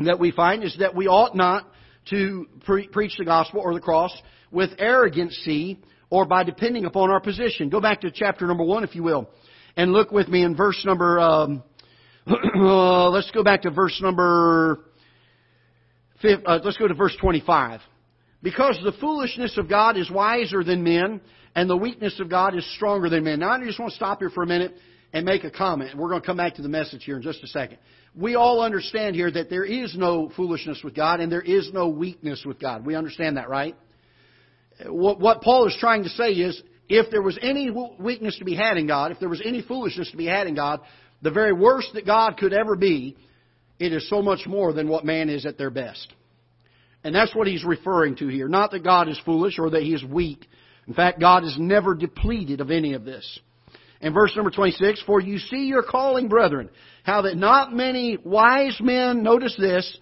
[0.00, 1.68] that we find is that we ought not
[2.10, 4.12] to pre- preach the gospel or the cross
[4.50, 5.78] with arrogancy
[6.10, 7.68] or by depending upon our position.
[7.68, 9.28] Go back to chapter number one, if you will,
[9.76, 11.18] and look with me in verse number.
[11.20, 11.62] Um,
[12.26, 14.80] uh, let's go back to verse number.
[16.22, 17.80] Uh, let's go to verse twenty-five.
[18.42, 21.20] Because the foolishness of God is wiser than men,
[21.54, 23.40] and the weakness of God is stronger than man.
[23.40, 24.74] Now, I just want to stop here for a minute
[25.12, 25.96] and make a comment.
[25.96, 27.78] We're going to come back to the message here in just a second
[28.16, 31.88] we all understand here that there is no foolishness with God and there is no
[31.88, 32.86] weakness with God.
[32.86, 33.76] We understand that, right?
[34.86, 38.76] What Paul is trying to say is, if there was any weakness to be had
[38.76, 40.80] in God, if there was any foolishness to be had in God,
[41.22, 43.16] the very worst that God could ever be,
[43.78, 46.12] it is so much more than what man is at their best.
[47.02, 48.48] And that's what he's referring to here.
[48.48, 50.46] Not that God is foolish or that he is weak.
[50.86, 53.38] In fact, God is never depleted of any of this.
[54.00, 56.68] In verse number 26, For you see your calling, brethren,
[57.04, 59.98] how that not many wise men, notice this,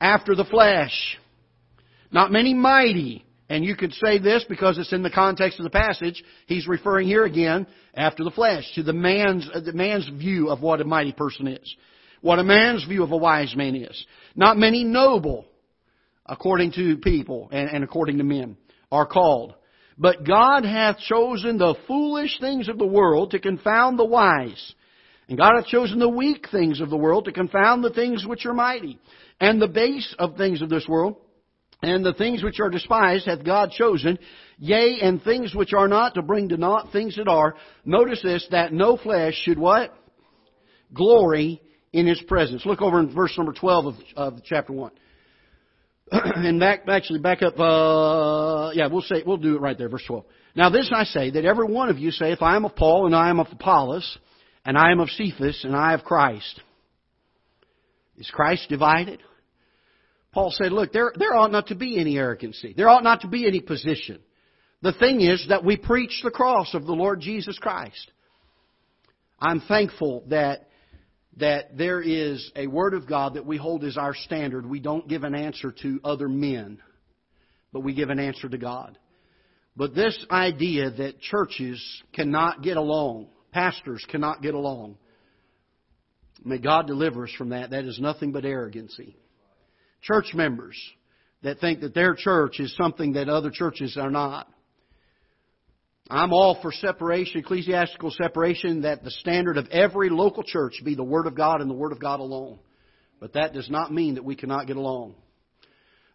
[0.00, 1.18] after the flesh,
[2.10, 5.70] not many mighty, And you could say this because it's in the context of the
[5.70, 6.22] passage.
[6.46, 10.62] He's referring here again after the flesh to the man's uh, the man's view of
[10.62, 11.76] what a mighty person is,
[12.22, 14.06] what a man's view of a wise man is.
[14.34, 15.44] Not many noble,
[16.24, 18.56] according to people and, and according to men,
[18.90, 19.54] are called.
[19.98, 24.74] But God hath chosen the foolish things of the world to confound the wise.
[25.28, 28.46] And God hath chosen the weak things of the world to confound the things which
[28.46, 28.98] are mighty.
[29.40, 31.16] And the base of things of this world
[31.82, 34.18] and the things which are despised hath God chosen,
[34.58, 37.56] yea, and things which are not to bring to naught things that are.
[37.84, 39.92] Notice this, that no flesh should what?
[40.94, 41.60] Glory
[41.92, 42.64] in His presence.
[42.64, 44.92] Look over in verse number 12 of, of chapter 1.
[46.10, 50.04] and back, actually back up, uh, yeah, we'll say, we'll do it right there, verse
[50.06, 50.24] 12.
[50.54, 53.14] Now this I say, that every one of you saith, I am of Paul, and
[53.14, 54.18] I am of Apollos,
[54.64, 56.60] and I am of Cephas, and I of Christ.
[58.18, 59.20] Is Christ divided?
[60.32, 62.74] Paul said, look, there, there ought not to be any arrogancy.
[62.76, 64.20] There ought not to be any position.
[64.80, 68.10] The thing is that we preach the cross of the Lord Jesus Christ.
[69.38, 70.68] I'm thankful that,
[71.38, 74.66] that there is a Word of God that we hold as our standard.
[74.66, 76.78] We don't give an answer to other men,
[77.72, 78.98] but we give an answer to God.
[79.74, 84.98] But this idea that churches cannot get along, pastors cannot get along,
[86.44, 87.70] may God deliver us from that.
[87.70, 89.16] That is nothing but arrogancy
[90.02, 90.76] church members
[91.42, 94.48] that think that their church is something that other churches are not.
[96.10, 101.04] I'm all for separation, ecclesiastical separation, that the standard of every local church be the
[101.04, 102.58] Word of God and the Word of God alone.
[103.20, 105.14] But that does not mean that we cannot get along.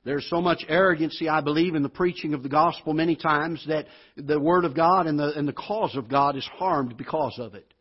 [0.04, 3.88] There's so much arrogancy, I believe, in the preaching of the gospel many times that
[4.16, 7.56] the Word of God and the, and the cause of God is harmed because of
[7.56, 7.74] it.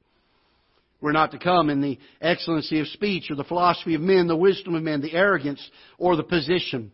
[1.01, 4.37] We're not to come in the excellency of speech or the philosophy of men, the
[4.37, 5.61] wisdom of men, the arrogance
[5.99, 6.91] or the position.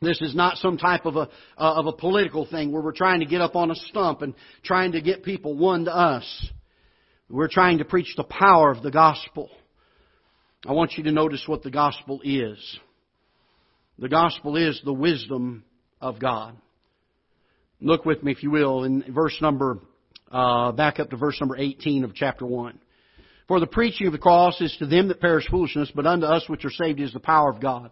[0.00, 1.26] This is not some type of a, uh,
[1.56, 4.92] of a political thing where we're trying to get up on a stump and trying
[4.92, 6.50] to get people won to us.
[7.28, 9.50] We're trying to preach the power of the gospel.
[10.66, 12.78] I want you to notice what the gospel is.
[13.98, 15.64] The gospel is the wisdom
[16.00, 16.56] of God.
[17.80, 19.78] Look with me, if you will, in verse number,
[20.30, 22.78] uh, back up to verse number 18 of chapter 1.
[23.48, 26.48] For the preaching of the cross is to them that perish foolishness, but unto us
[26.48, 27.90] which are saved is the power of God.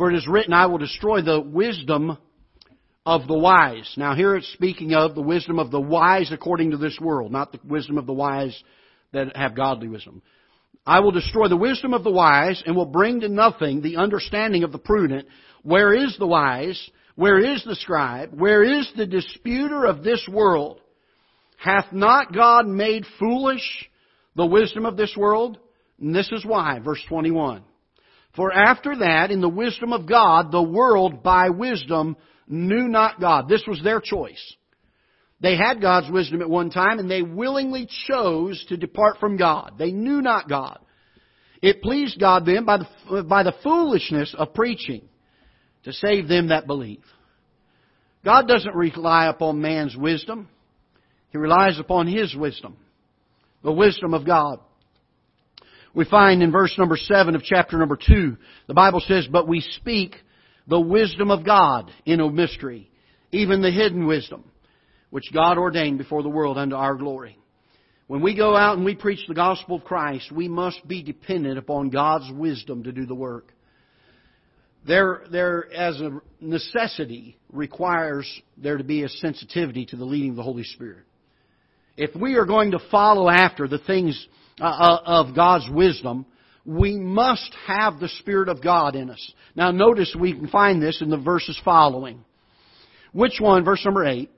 [0.00, 2.16] For it is written, I will destroy the wisdom
[3.04, 3.92] of the wise.
[3.98, 7.52] Now here it's speaking of the wisdom of the wise according to this world, not
[7.52, 8.58] the wisdom of the wise
[9.12, 10.22] that have godly wisdom.
[10.86, 14.64] I will destroy the wisdom of the wise and will bring to nothing the understanding
[14.64, 15.28] of the prudent.
[15.64, 16.82] Where is the wise?
[17.16, 18.30] Where is the scribe?
[18.32, 20.80] Where is the disputer of this world?
[21.58, 23.90] Hath not God made foolish
[24.34, 25.58] the wisdom of this world?
[26.00, 27.64] And this is why, verse 21.
[28.36, 32.16] For after that, in the wisdom of God, the world by wisdom
[32.46, 33.48] knew not God.
[33.48, 34.54] This was their choice.
[35.40, 39.74] They had God's wisdom at one time and they willingly chose to depart from God.
[39.78, 40.78] They knew not God.
[41.62, 45.02] It pleased God then by the, by the foolishness of preaching
[45.84, 47.02] to save them that believe.
[48.24, 50.48] God doesn't rely upon man's wisdom.
[51.30, 52.76] He relies upon His wisdom
[53.62, 54.60] the wisdom of God.
[55.94, 58.36] We find in verse number 7 of chapter number 2,
[58.68, 60.14] the Bible says, But we speak
[60.68, 62.90] the wisdom of God in a mystery,
[63.32, 64.44] even the hidden wisdom,
[65.10, 67.36] which God ordained before the world unto our glory.
[68.06, 71.58] When we go out and we preach the gospel of Christ, we must be dependent
[71.58, 73.52] upon God's wisdom to do the work.
[74.86, 78.26] There, there, as a necessity, requires
[78.56, 81.04] there to be a sensitivity to the leading of the Holy Spirit
[82.00, 84.26] if we are going to follow after the things
[84.60, 86.26] uh, uh, of God's wisdom,
[86.64, 89.32] we must have the Spirit of God in us.
[89.56, 92.24] Now notice we can find this in the verses following.
[93.12, 94.30] Which one, verse number 8,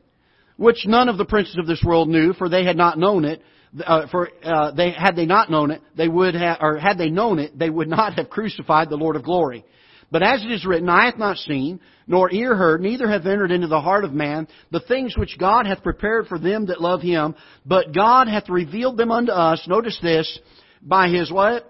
[0.57, 3.43] which none of the princes of this world knew, for they had not known it,
[3.85, 7.09] uh, for uh, they had they not known it, they would have, or had they
[7.09, 9.64] known it, they would not have crucified the Lord of glory.
[10.13, 13.51] But as it is written, Eye hath not seen, nor ear heard, neither hath entered
[13.51, 17.01] into the heart of man the things which God hath prepared for them that love
[17.01, 17.35] him,
[17.65, 20.39] but God hath revealed them unto us, notice this,
[20.83, 21.65] by his what?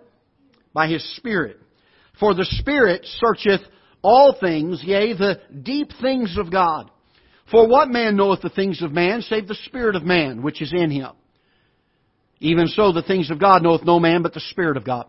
[0.74, 1.58] By his Spirit.
[2.18, 3.60] For the Spirit searcheth
[4.02, 6.90] all things, yea, the deep things of God.
[7.48, 10.72] For what man knoweth the things of man, save the Spirit of man, which is
[10.72, 11.12] in him?
[12.40, 15.06] Even so, the things of God knoweth no man but the Spirit of God.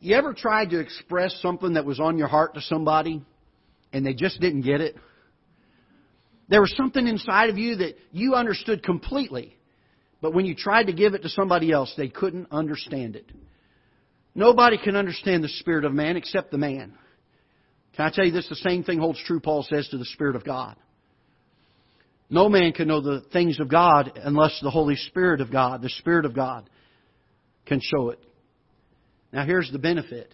[0.00, 3.22] You ever tried to express something that was on your heart to somebody
[3.92, 4.96] and they just didn't get it?
[6.48, 9.56] There was something inside of you that you understood completely,
[10.22, 13.30] but when you tried to give it to somebody else, they couldn't understand it.
[14.34, 16.94] Nobody can understand the spirit of man except the man.
[17.96, 18.48] Can I tell you this?
[18.48, 20.76] The same thing holds true, Paul says, to the Spirit of God.
[22.30, 25.88] No man can know the things of God unless the Holy Spirit of God, the
[25.88, 26.70] Spirit of God,
[27.66, 28.20] can show it.
[29.32, 30.32] Now here's the benefit.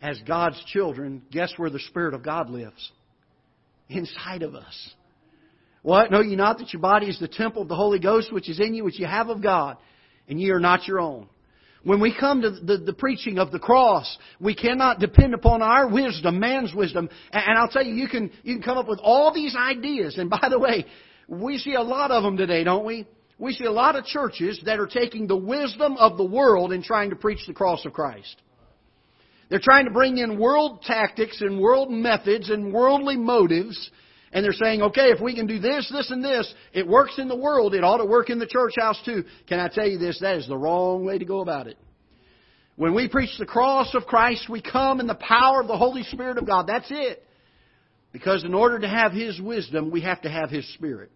[0.00, 2.92] As God's children, guess where the Spirit of God lives?
[3.88, 4.94] Inside of us.
[5.82, 6.10] What?
[6.10, 8.60] Know ye not that your body is the temple of the Holy Ghost which is
[8.60, 9.76] in you, which you have of God,
[10.28, 11.28] and ye are not your own.
[11.84, 15.86] When we come to the, the, preaching of the cross, we cannot depend upon our
[15.86, 17.10] wisdom, man's wisdom.
[17.30, 20.16] And, and I'll tell you, you can, you can come up with all these ideas.
[20.16, 20.86] And by the way,
[21.28, 23.06] we see a lot of them today, don't we?
[23.38, 26.84] We see a lot of churches that are taking the wisdom of the world and
[26.84, 28.40] trying to preach the cross of Christ.
[29.50, 33.90] They're trying to bring in world tactics and world methods and worldly motives.
[34.32, 37.28] And they're saying, okay, if we can do this, this, and this, it works in
[37.28, 39.24] the world, it ought to work in the church house too.
[39.48, 40.18] Can I tell you this?
[40.20, 41.76] That is the wrong way to go about it.
[42.76, 46.02] When we preach the cross of Christ, we come in the power of the Holy
[46.04, 46.66] Spirit of God.
[46.66, 47.22] That's it.
[48.12, 51.12] Because in order to have His wisdom, we have to have His Spirit.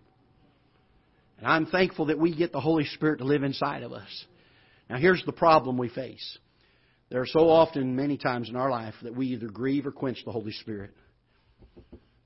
[1.38, 4.24] And I'm thankful that we get the Holy Spirit to live inside of us.
[4.90, 6.38] Now here's the problem we face.
[7.10, 10.18] There are so often, many times in our life, that we either grieve or quench
[10.24, 10.90] the Holy Spirit.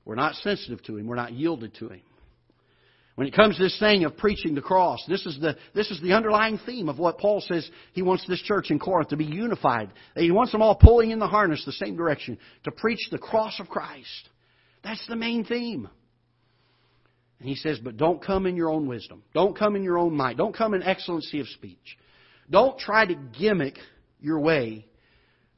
[0.03, 1.07] We're not sensitive to Him.
[1.07, 2.01] We're not yielded to Him.
[3.15, 6.01] When it comes to this thing of preaching the cross, this is the, this is
[6.01, 9.25] the underlying theme of what Paul says he wants this church in Corinth to be
[9.25, 9.91] unified.
[10.15, 13.59] He wants them all pulling in the harness the same direction, to preach the cross
[13.59, 14.29] of Christ.
[14.83, 15.89] That's the main theme.
[17.43, 19.21] And he says, but don't come in your own wisdom.
[19.33, 20.37] Don't come in your own might.
[20.37, 21.97] Don't come in excellency of speech.
[22.49, 23.77] Don't try to gimmick
[24.21, 24.87] your way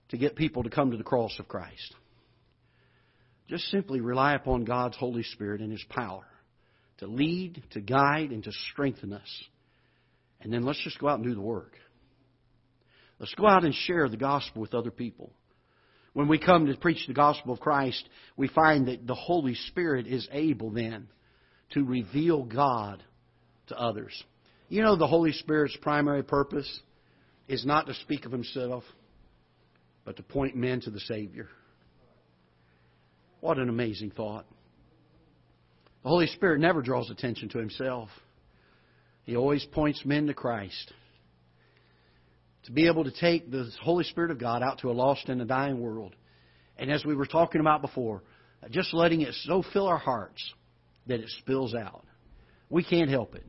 [0.10, 1.94] to get people to come to the cross of Christ.
[3.48, 6.26] Just simply rely upon God's Holy Spirit and His power
[6.98, 9.44] to lead, to guide, and to strengthen us.
[10.42, 11.74] And then let's just go out and do the work.
[13.20, 15.34] Let's go out and share the gospel with other people.
[16.14, 20.08] When we come to preach the gospel of Christ, we find that the Holy Spirit
[20.08, 21.10] is able then
[21.76, 23.04] to reveal God
[23.68, 24.24] to others.
[24.70, 26.80] You know, the Holy Spirit's primary purpose
[27.48, 28.84] is not to speak of himself,
[30.06, 31.50] but to point men to the Savior.
[33.42, 34.46] What an amazing thought.
[36.02, 38.10] The Holy Spirit never draws attention to himself,
[39.24, 40.94] he always points men to Christ.
[42.66, 45.40] To be able to take the Holy Spirit of God out to a lost and
[45.42, 46.16] a dying world.
[46.78, 48.24] And as we were talking about before,
[48.72, 50.42] just letting it so fill our hearts
[51.08, 52.06] that it spills out.
[52.70, 53.46] We can't help it.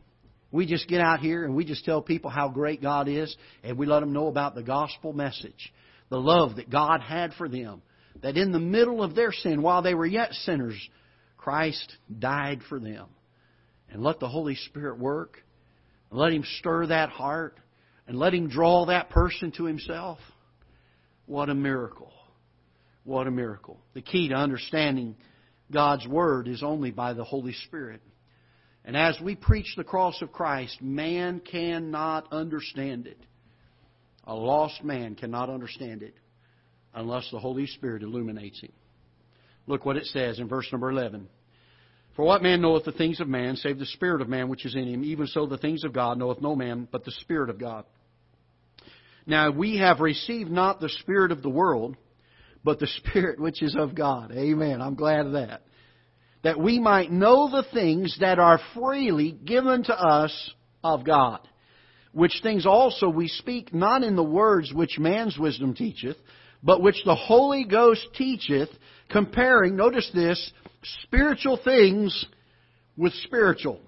[0.52, 3.76] We just get out here and we just tell people how great God is, and
[3.76, 5.72] we let them know about the gospel message,
[6.08, 7.82] the love that God had for them.
[8.22, 10.80] That in the middle of their sin, while they were yet sinners,
[11.36, 13.06] Christ died for them.
[13.90, 15.42] And let the Holy Spirit work.
[16.10, 17.58] And let Him stir that heart.
[18.08, 20.18] And let Him draw that person to Himself.
[21.26, 22.12] What a miracle.
[23.04, 23.78] What a miracle.
[23.94, 25.16] The key to understanding
[25.72, 28.00] God's Word is only by the Holy Spirit.
[28.84, 33.18] And as we preach the cross of Christ, man cannot understand it.
[34.24, 36.14] A lost man cannot understand it
[36.94, 38.72] unless the Holy Spirit illuminates him.
[39.66, 41.28] Look what it says in verse number 11.
[42.14, 44.74] For what man knoweth the things of man, save the Spirit of man which is
[44.74, 45.04] in him?
[45.04, 47.84] Even so the things of God knoweth no man but the Spirit of God.
[49.26, 51.96] Now we have received not the Spirit of the world,
[52.66, 54.32] but the Spirit which is of God.
[54.32, 54.82] Amen.
[54.82, 55.62] I'm glad of that.
[56.42, 60.52] That we might know the things that are freely given to us
[60.84, 61.40] of God.
[62.12, 66.16] Which things also we speak not in the words which man's wisdom teacheth,
[66.62, 68.68] but which the Holy Ghost teacheth,
[69.10, 70.52] comparing, notice this,
[71.02, 72.26] spiritual things
[72.96, 73.80] with spiritual.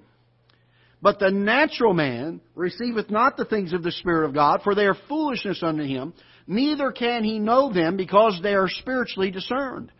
[1.00, 4.86] But the natural man receiveth not the things of the Spirit of God, for they
[4.86, 6.12] are foolishness unto him,
[6.48, 9.92] neither can he know them because they are spiritually discerned.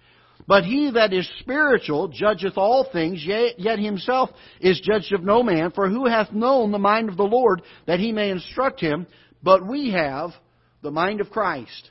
[0.49, 4.31] But he that is spiritual judgeth all things, yet himself
[4.61, 5.73] is judged of no man.
[5.73, 9.07] For who hath known the mind of the Lord that he may instruct him?
[9.43, 10.31] But we have
[10.83, 11.91] the mind of Christ.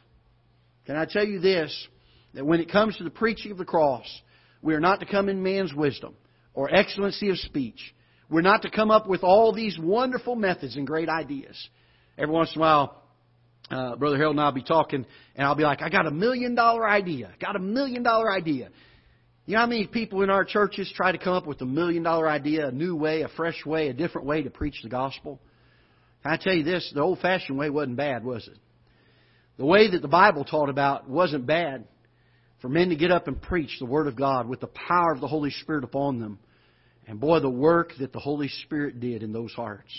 [0.88, 1.88] Can I tell you this?
[2.34, 4.06] That when it comes to the preaching of the cross,
[4.62, 6.16] we are not to come in man's wisdom
[6.54, 7.94] or excellency of speech.
[8.30, 11.56] We're not to come up with all these wonderful methods and great ideas.
[12.18, 13.04] Every once in a while,
[13.70, 15.06] uh, Brother Harold and I'll be talking,
[15.36, 17.32] and I'll be like, I got a million dollar idea.
[17.40, 18.70] Got a million dollar idea.
[19.46, 22.04] You know how many people in our churches try to come up with a million
[22.04, 25.40] dollar idea, a new way, a fresh way, a different way to preach the gospel?
[26.24, 26.92] I tell you this?
[26.94, 28.58] The old fashioned way wasn't bad, was it?
[29.58, 31.86] The way that the Bible taught about wasn't bad
[32.62, 35.22] for men to get up and preach the Word of God with the power of
[35.22, 36.40] the Holy Spirit upon them.
[37.08, 39.92] And boy, the work that the Holy Spirit did in those hearts.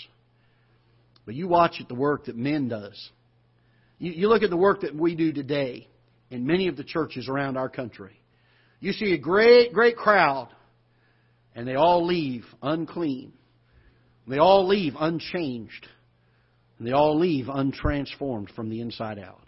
[1.25, 3.09] But you watch at the work that men does.
[3.99, 5.87] You, you look at the work that we do today
[6.31, 8.19] in many of the churches around our country.
[8.79, 10.49] You see a great, great crowd,
[11.53, 13.33] and they all leave unclean.
[14.27, 15.87] They all leave unchanged.
[16.77, 19.41] And they all leave untransformed from the inside out.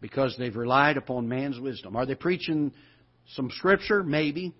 [0.00, 1.96] Because they've relied upon man's wisdom.
[1.96, 2.72] Are they preaching
[3.34, 4.02] some scripture?
[4.02, 4.52] Maybe.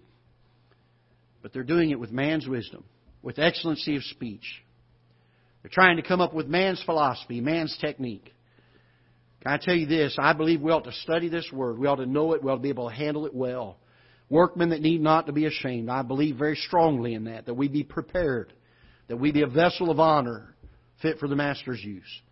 [1.43, 2.85] But they're doing it with man's wisdom,
[3.23, 4.63] with excellency of speech.
[5.63, 8.33] They're trying to come up with man's philosophy, man's technique.
[9.47, 10.17] I tell you this?
[10.19, 11.79] I believe we ought to study this word.
[11.79, 12.43] We ought to know it.
[12.43, 13.79] We ought to be able to handle it well.
[14.29, 15.89] Workmen that need not to be ashamed.
[15.89, 18.53] I believe very strongly in that, that we be prepared,
[19.09, 20.55] that we be a vessel of honor
[21.03, 22.23] fit for the Master's use.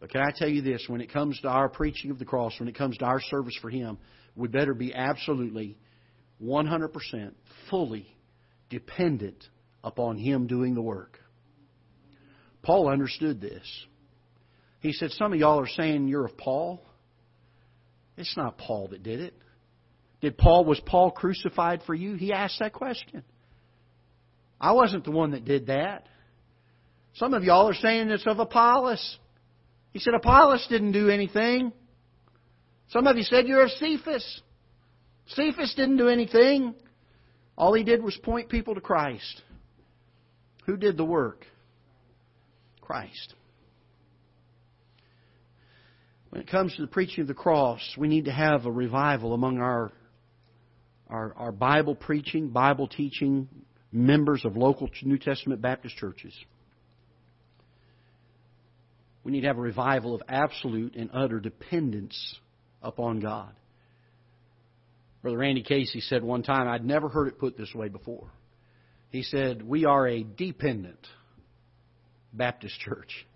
[0.00, 0.84] But can I tell you this?
[0.88, 3.56] When it comes to our preaching of the cross, when it comes to our service
[3.60, 3.98] for Him,
[4.36, 5.78] we better be absolutely
[6.42, 7.32] 100%
[7.70, 8.06] fully
[8.68, 9.44] dependent
[9.84, 11.18] upon Him doing the work.
[12.62, 13.62] Paul understood this.
[14.82, 16.82] He said, Some of y'all are saying you're of Paul.
[18.16, 19.34] It's not Paul that did it.
[20.20, 22.14] Did Paul was Paul crucified for you?
[22.14, 23.22] He asked that question.
[24.60, 26.06] I wasn't the one that did that.
[27.14, 29.18] Some of y'all are saying it's of Apollos.
[29.92, 31.72] He said Apollos didn't do anything.
[32.90, 34.42] Some of you said you're of Cephas.
[35.28, 36.74] Cephas didn't do anything.
[37.56, 39.42] All he did was point people to Christ.
[40.66, 41.46] Who did the work?
[42.80, 43.34] Christ.
[46.32, 49.34] When it comes to the preaching of the cross, we need to have a revival
[49.34, 49.92] among our,
[51.10, 53.50] our, our Bible preaching, Bible teaching
[53.92, 56.34] members of local New Testament Baptist churches.
[59.22, 62.38] We need to have a revival of absolute and utter dependence
[62.80, 63.52] upon God.
[65.20, 68.32] Brother Randy Casey said one time, I'd never heard it put this way before.
[69.10, 71.06] He said, We are a dependent
[72.32, 73.26] Baptist church.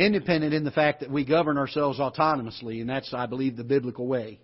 [0.00, 4.06] Independent in the fact that we govern ourselves autonomously, and that's, I believe, the biblical
[4.06, 4.40] way.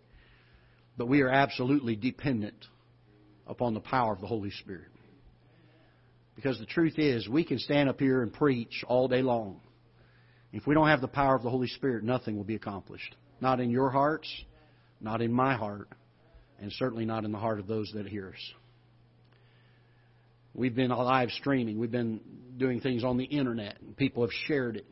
[0.98, 2.66] But we are absolutely dependent
[3.46, 4.90] upon the power of the Holy Spirit.
[6.34, 9.62] Because the truth is, we can stand up here and preach all day long.
[10.52, 13.16] If we don't have the power of the Holy Spirit, nothing will be accomplished.
[13.40, 14.30] Not in your hearts,
[15.00, 15.88] not in my heart,
[16.61, 18.52] and certainly not in the heart of those that hear us.
[20.52, 21.78] We've been live streaming.
[21.78, 22.20] We've been
[22.59, 24.86] doing things on the internet, and people have shared it.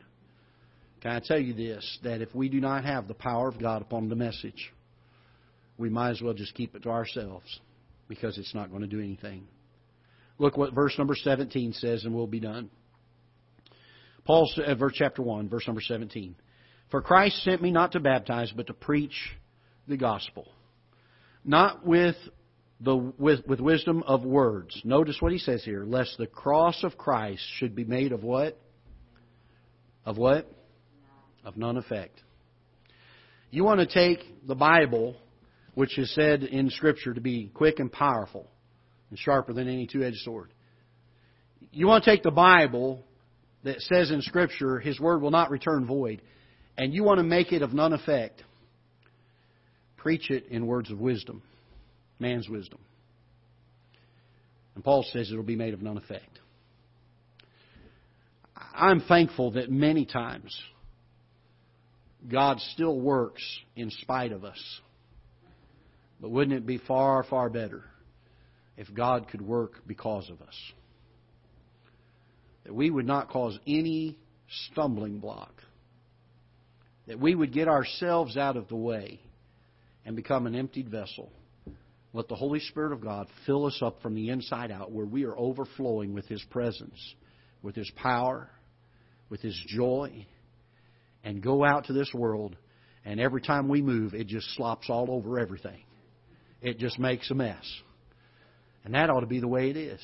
[1.05, 1.99] Can I tell you this?
[2.01, 4.73] That if we do not have the power of God upon the message,
[5.77, 7.59] we might as well just keep it to ourselves
[8.07, 9.45] because it's not going to do anything.
[10.39, 12.71] Look what verse number 17 says, and we'll be done.
[14.25, 16.33] Paul, uh, verse chapter 1, verse number 17.
[16.89, 19.13] For Christ sent me not to baptize, but to preach
[19.87, 20.47] the gospel.
[21.43, 22.15] Not with
[22.81, 24.81] the with, with wisdom of words.
[24.83, 28.59] Notice what he says here, lest the cross of Christ should be made of what?
[30.03, 30.51] Of what?
[31.45, 32.19] Of none effect.
[33.51, 35.15] You want to take the Bible,
[35.75, 38.47] which is said in Scripture to be quick and powerful
[39.11, 40.51] and sharper than any two edged sword.
[41.71, 43.03] You want to take the Bible
[43.63, 46.21] that says in Scripture, His word will not return void,
[46.77, 48.43] and you want to make it of none effect.
[49.97, 51.43] Preach it in words of wisdom,
[52.19, 52.79] man's wisdom.
[54.73, 56.39] And Paul says it will be made of none effect.
[58.73, 60.59] I'm thankful that many times
[62.29, 63.43] God still works
[63.75, 64.61] in spite of us.
[66.19, 67.83] But wouldn't it be far, far better
[68.77, 70.55] if God could work because of us?
[72.63, 74.17] That we would not cause any
[74.71, 75.53] stumbling block.
[77.07, 79.19] That we would get ourselves out of the way
[80.05, 81.29] and become an emptied vessel.
[82.13, 85.25] Let the Holy Spirit of God fill us up from the inside out where we
[85.25, 87.13] are overflowing with His presence,
[87.61, 88.49] with His power,
[89.29, 90.25] with His joy,
[91.25, 92.55] and go out to this world,
[93.03, 95.81] and every time we move, it just slops all over everything.
[96.61, 97.65] It just makes a mess.
[98.85, 99.99] And that ought to be the way it is.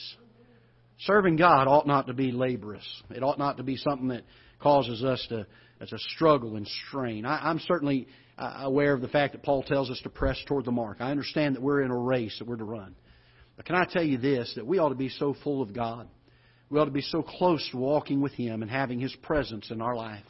[1.01, 2.85] Serving God ought not to be laborious.
[3.11, 4.23] It ought not to be something that
[4.59, 5.45] causes us to,
[5.85, 7.25] to struggle and strain.
[7.25, 8.07] I, I'm certainly
[8.37, 10.97] uh, aware of the fact that Paul tells us to press toward the mark.
[10.99, 12.95] I understand that we're in a race that we're to run.
[13.57, 16.07] But can I tell you this, that we ought to be so full of God.
[16.69, 19.81] We ought to be so close to walking with Him and having His presence in
[19.81, 20.23] our life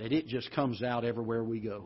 [0.00, 1.84] that it just comes out everywhere we go.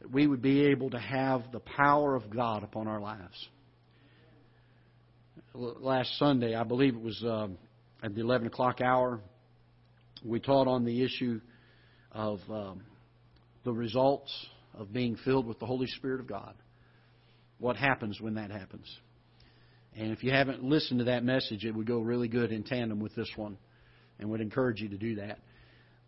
[0.00, 3.48] That we would be able to have the power of God upon our lives.
[5.52, 7.48] Last Sunday, I believe it was uh,
[8.04, 9.20] at the 11 o'clock hour,
[10.24, 11.40] we taught on the issue
[12.12, 12.82] of um,
[13.64, 14.32] the results
[14.74, 16.54] of being filled with the Holy Spirit of God.
[17.58, 18.86] What happens when that happens?
[19.96, 23.00] And if you haven't listened to that message, it would go really good in tandem
[23.00, 23.58] with this one,
[24.18, 25.38] and would encourage you to do that.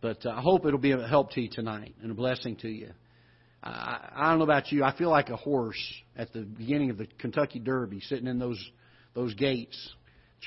[0.01, 2.69] But uh, I hope it'll be a help to you tonight and a blessing to
[2.69, 2.91] you.
[3.63, 4.85] I, I don't know about you.
[4.85, 5.81] I feel like a horse
[6.17, 8.63] at the beginning of the Kentucky Derby, sitting in those
[9.15, 9.77] those gates,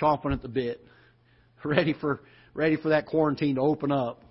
[0.02, 0.84] chomping at the bit,
[1.64, 2.22] ready for
[2.54, 4.24] ready for that quarantine to open up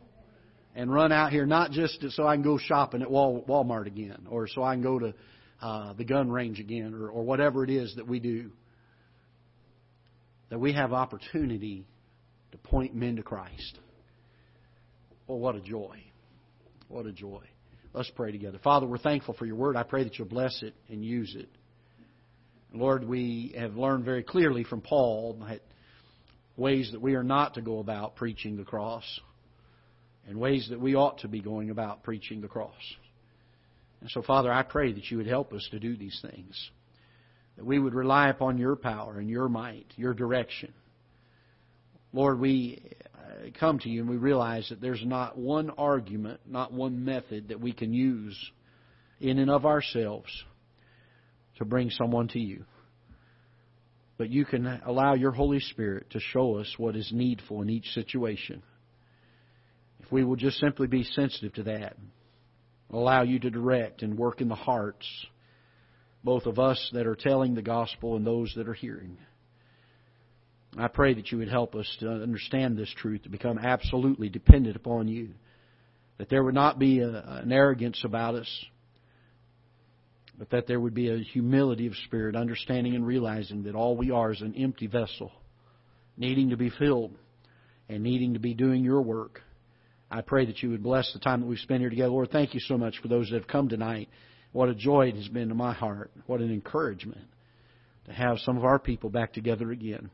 [0.75, 4.49] and run out here, not just so I can go shopping at Walmart again, or
[4.49, 5.15] so I can go to
[5.61, 8.51] uh, the gun range again, or, or whatever it is that we do.
[10.51, 11.87] That we have opportunity
[12.53, 13.79] to point men to Christ.
[15.27, 16.03] Well, what a joy.
[16.89, 17.43] What a joy.
[17.95, 18.59] Let's pray together.
[18.63, 19.77] Father, we're thankful for your word.
[19.77, 21.49] I pray that you'll bless it and use it.
[22.73, 25.61] Lord, we have learned very clearly from Paul that
[26.57, 29.05] ways that we are not to go about preaching the cross
[30.27, 32.73] and ways that we ought to be going about preaching the cross.
[34.01, 36.71] And so, Father, I pray that you would help us to do these things,
[37.57, 40.73] that we would rely upon your power and your might, your direction.
[42.13, 42.83] Lord, we
[43.15, 47.49] uh, come to you and we realize that there's not one argument, not one method
[47.49, 48.39] that we can use
[49.21, 50.31] in and of ourselves
[51.59, 52.65] to bring someone to you.
[54.19, 57.87] But you can allow your Holy Spirit to show us what is needful in each
[57.93, 58.63] situation.
[60.01, 61.97] If we will just simply be sensitive to that,
[62.91, 65.07] allow you to direct and work in the hearts,
[66.23, 69.17] both of us that are telling the gospel and those that are hearing.
[70.77, 74.77] I pray that you would help us to understand this truth, to become absolutely dependent
[74.77, 75.31] upon you.
[76.19, 78.65] That there would not be a, an arrogance about us,
[80.39, 84.11] but that there would be a humility of spirit, understanding and realizing that all we
[84.11, 85.31] are is an empty vessel,
[86.17, 87.13] needing to be filled
[87.89, 89.43] and needing to be doing your work.
[90.11, 92.11] I pray that you would bless the time that we've spent here together.
[92.11, 94.09] Lord, thank you so much for those that have come tonight.
[94.53, 96.11] What a joy it has been to my heart.
[96.27, 97.27] What an encouragement
[98.07, 100.11] to have some of our people back together again.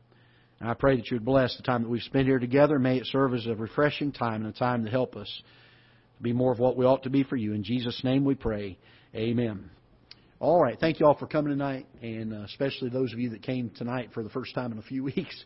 [0.59, 2.79] And I pray that you would bless the time that we've spent here together.
[2.79, 5.41] May it serve as a refreshing time and a time to help us
[6.17, 7.53] to be more of what we ought to be for you.
[7.53, 8.77] In Jesus' name we pray.
[9.15, 9.69] Amen.
[10.39, 10.77] All right.
[10.79, 14.11] Thank you all for coming tonight, and uh, especially those of you that came tonight
[14.13, 15.43] for the first time in a few weeks.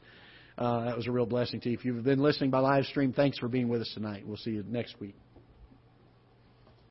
[0.57, 1.77] Uh, that was a real blessing to you.
[1.77, 4.23] If you've been listening by live stream, thanks for being with us tonight.
[4.25, 5.15] We'll see you next week.